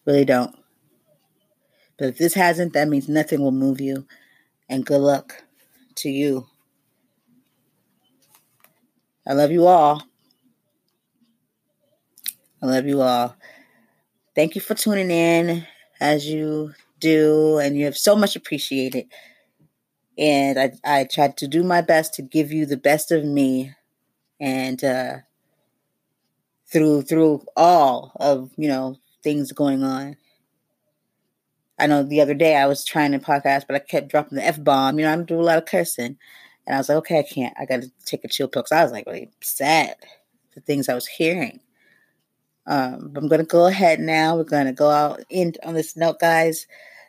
Really 0.05 0.25
don't. 0.25 0.57
But 1.99 2.09
if 2.09 2.19
this 2.19 2.35
hasn't, 2.35 2.73
that 2.73 2.89
means 2.89 3.09
nothing 3.09 3.41
will 3.41 3.53
move 3.53 3.81
you. 3.81 4.07
And 4.69 4.87
good 4.87 5.01
luck 5.01 5.45
to 5.97 6.11
you. 6.11 6.47
I 9.27 9.35
love 9.35 9.51
you 9.51 9.67
all. 9.67 10.03
I 12.63 12.67
love 12.67 12.87
you 12.87 13.01
all. 13.01 13.37
Thank 14.41 14.55
you 14.55 14.63
for 14.63 14.75
tuning 14.75 15.11
in 15.11 15.67
as 16.01 16.27
you 16.27 16.73
do, 16.99 17.59
and 17.59 17.77
you 17.77 17.85
have 17.85 17.99
so 17.99 18.17
much 18.17 18.37
appreciated. 18.37 19.05
And 20.17 20.59
I, 20.59 20.73
I 20.83 21.05
tried 21.05 21.37
to 21.37 21.47
do 21.47 21.63
my 21.63 21.83
best 21.83 22.15
to 22.15 22.23
give 22.23 22.51
you 22.51 22.65
the 22.65 22.79
best 22.79 23.13
of 23.13 23.23
me, 23.23 23.75
and 24.41 24.83
uh, 24.83 25.17
through 26.73 27.03
through 27.03 27.45
all 27.55 28.13
of 28.19 28.51
you 28.57 28.67
know 28.67 28.97
things 29.23 29.53
going 29.53 29.85
on. 29.85 30.17
I 31.79 31.87
know 31.87 32.03
the 32.03 32.23
other 32.23 32.33
day 32.33 32.57
I 32.57 32.67
was 32.67 32.83
trying 32.83 33.13
to 33.13 33.19
podcast, 33.19 33.65
but 33.67 33.77
I 33.77 33.81
kept 33.81 34.09
dropping 34.09 34.37
the 34.37 34.47
F 34.47 34.65
bomb. 34.65 34.99
You 34.99 35.05
know, 35.05 35.13
I 35.13 35.17
do 35.23 35.39
a 35.39 35.43
lot 35.43 35.59
of 35.59 35.67
cursing. 35.67 36.17
And 36.67 36.75
I 36.75 36.79
was 36.79 36.89
like, 36.89 36.97
okay, 36.97 37.19
I 37.19 37.25
can't. 37.25 37.55
I 37.61 37.67
got 37.67 37.83
to 37.83 37.91
take 38.07 38.25
a 38.25 38.29
chill 38.29 38.49
pill 38.49 38.63
because 38.63 38.73
I 38.73 38.83
was 38.85 38.93
like 38.93 39.05
really 39.05 39.29
sad 39.43 39.97
the 40.55 40.63
things 40.63 40.89
I 40.89 40.95
was 40.95 41.07
hearing. 41.07 41.61
Um, 42.67 43.13
I'm 43.17 43.29
going 43.29 43.41
to 43.41 43.47
go 43.47 43.67
ahead 43.67 44.01
now. 44.01 44.37
We're 44.37 44.45
going 44.45 44.67
to 44.67 44.73
go 44.73 44.91
out 44.91 45.21
in 45.31 45.55
on 45.65 45.75
this 45.75 45.97
note, 45.97 46.21
guys. 46.21 46.67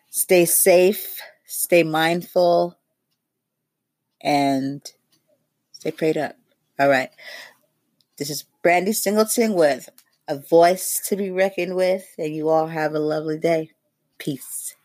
Stay 0.10 0.46
safe, 0.46 1.20
stay 1.46 1.84
mindful, 1.84 2.78
and 4.22 4.82
stay 5.72 5.92
prayed 5.92 6.18
up. 6.18 6.36
All 6.80 6.90
right. 6.90 7.10
This 8.18 8.30
is 8.30 8.46
Brandy 8.62 8.94
Singleton 8.94 9.54
with 9.54 9.90
a 10.28 10.38
voice 10.38 11.02
to 11.08 11.16
be 11.16 11.32
reckoned 11.32 11.76
with, 11.76 12.06
and 12.18 12.36
you 12.36 12.50
all 12.50 12.68
have 12.68 12.94
a 12.94 13.00
lovely 13.00 13.38
day. 13.38 13.72
Peace. 14.18 14.76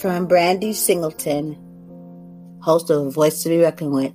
From 0.00 0.26
Brandy 0.26 0.74
Singleton, 0.74 1.56
host 2.60 2.90
of 2.90 3.14
Voice 3.14 3.42
to 3.42 3.48
Be 3.48 3.60
Reckoned 3.60 3.92
With, 3.92 4.12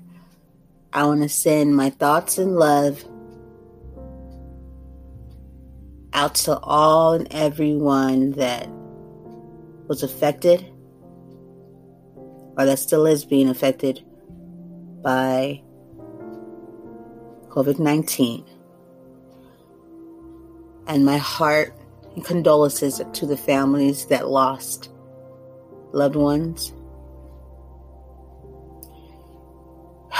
I 0.93 1.05
want 1.05 1.23
to 1.23 1.29
send 1.29 1.75
my 1.75 1.89
thoughts 1.89 2.37
and 2.37 2.55
love 2.55 3.03
out 6.13 6.35
to 6.35 6.59
all 6.59 7.13
and 7.13 7.27
everyone 7.31 8.33
that 8.33 8.69
was 9.87 10.03
affected 10.03 10.71
or 12.15 12.65
that 12.65 12.77
still 12.77 13.07
is 13.07 13.25
being 13.25 13.49
affected 13.49 14.03
by 15.01 15.63
COVID 17.47 17.79
19. 17.79 18.45
And 20.85 21.05
my 21.05 21.17
heart 21.17 21.75
and 22.13 22.23
condolences 22.23 23.01
to 23.13 23.25
the 23.25 23.37
families 23.37 24.05
that 24.05 24.29
lost 24.29 24.91
loved 25.93 26.15
ones. 26.15 26.73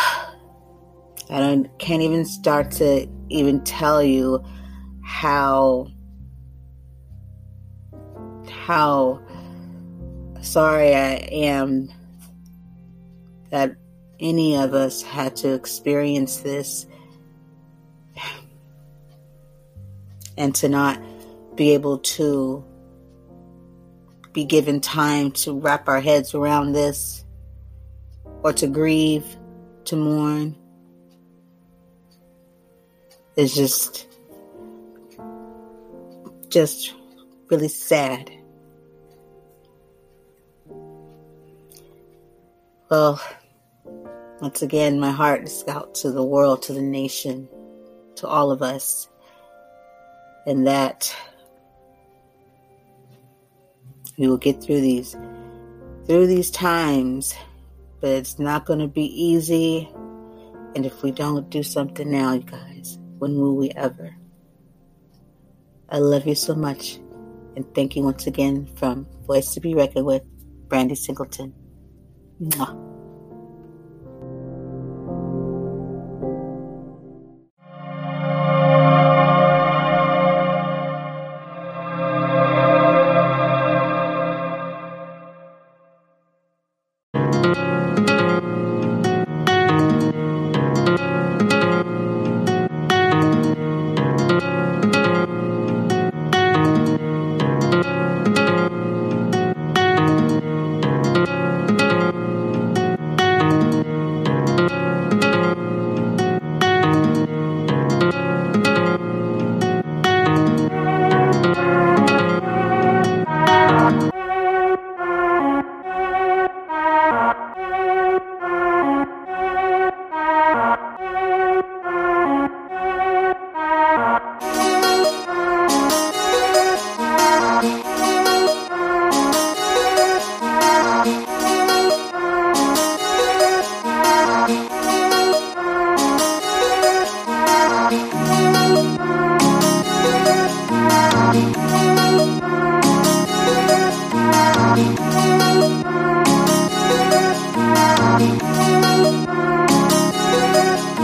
I 1.30 1.40
don't, 1.40 1.80
can't 1.80 2.02
even 2.02 2.26
start 2.26 2.72
to 2.72 3.08
even 3.30 3.64
tell 3.64 4.04
you 4.04 4.44
how 5.04 5.88
how 8.72 9.20
sorry 10.42 10.94
I 10.96 11.14
am 11.32 11.90
that 13.50 13.76
any 14.20 14.56
of 14.56 14.74
us 14.74 15.02
had 15.02 15.36
to 15.38 15.54
experience 15.54 16.38
this 16.38 16.86
and 20.38 20.54
to 20.56 20.70
not 20.70 21.02
be 21.56 21.74
able 21.74 21.98
to 21.98 22.64
be 24.34 24.46
given 24.46 24.80
time 24.80 25.32
to 25.32 25.60
wrap 25.60 25.88
our 25.88 26.00
heads 26.00 26.34
around 26.34 26.74
this 26.74 27.26
or 28.44 28.54
to 28.54 28.68
grieve, 28.68 29.26
to 29.86 29.96
mourn. 29.96 30.56
It's 33.36 33.56
just, 33.56 34.08
just 36.50 36.94
really 37.50 37.68
sad. 37.68 38.32
Well, 42.90 43.22
once 44.42 44.62
again, 44.62 45.00
my 45.00 45.12
heart 45.12 45.44
is 45.44 45.64
out 45.68 45.96
to 45.96 46.12
the 46.12 46.24
world, 46.24 46.64
to 46.64 46.74
the 46.74 46.82
nation, 46.82 47.48
to 48.16 48.28
all 48.28 48.52
of 48.52 48.62
us. 48.62 49.08
And 50.46 50.68
that 50.68 51.16
we 54.22 54.28
will 54.28 54.38
get 54.38 54.62
through 54.62 54.82
these 54.82 55.18
through 56.06 56.28
these 56.28 56.52
times, 56.52 57.34
but 58.00 58.12
it's 58.12 58.38
not 58.38 58.66
going 58.66 58.78
to 58.78 58.88
be 58.88 59.06
easy. 59.06 59.90
And 60.76 60.86
if 60.86 61.02
we 61.02 61.10
don't 61.12 61.50
do 61.50 61.64
something 61.64 62.10
now, 62.10 62.34
you 62.34 62.42
guys, 62.42 63.00
when 63.18 63.36
will 63.40 63.56
we 63.56 63.72
ever? 63.72 64.16
I 65.90 65.98
love 65.98 66.28
you 66.28 66.36
so 66.36 66.54
much. 66.54 67.00
And 67.56 67.66
thank 67.74 67.96
you 67.96 68.04
once 68.04 68.28
again 68.28 68.70
from 68.76 69.08
Voice 69.26 69.54
to 69.56 69.60
Be 69.60 69.74
Reckoned 69.74 70.06
with, 70.06 70.24
Brandy 70.70 70.96
Singleton. 70.96 71.54
Mwah. 72.42 72.91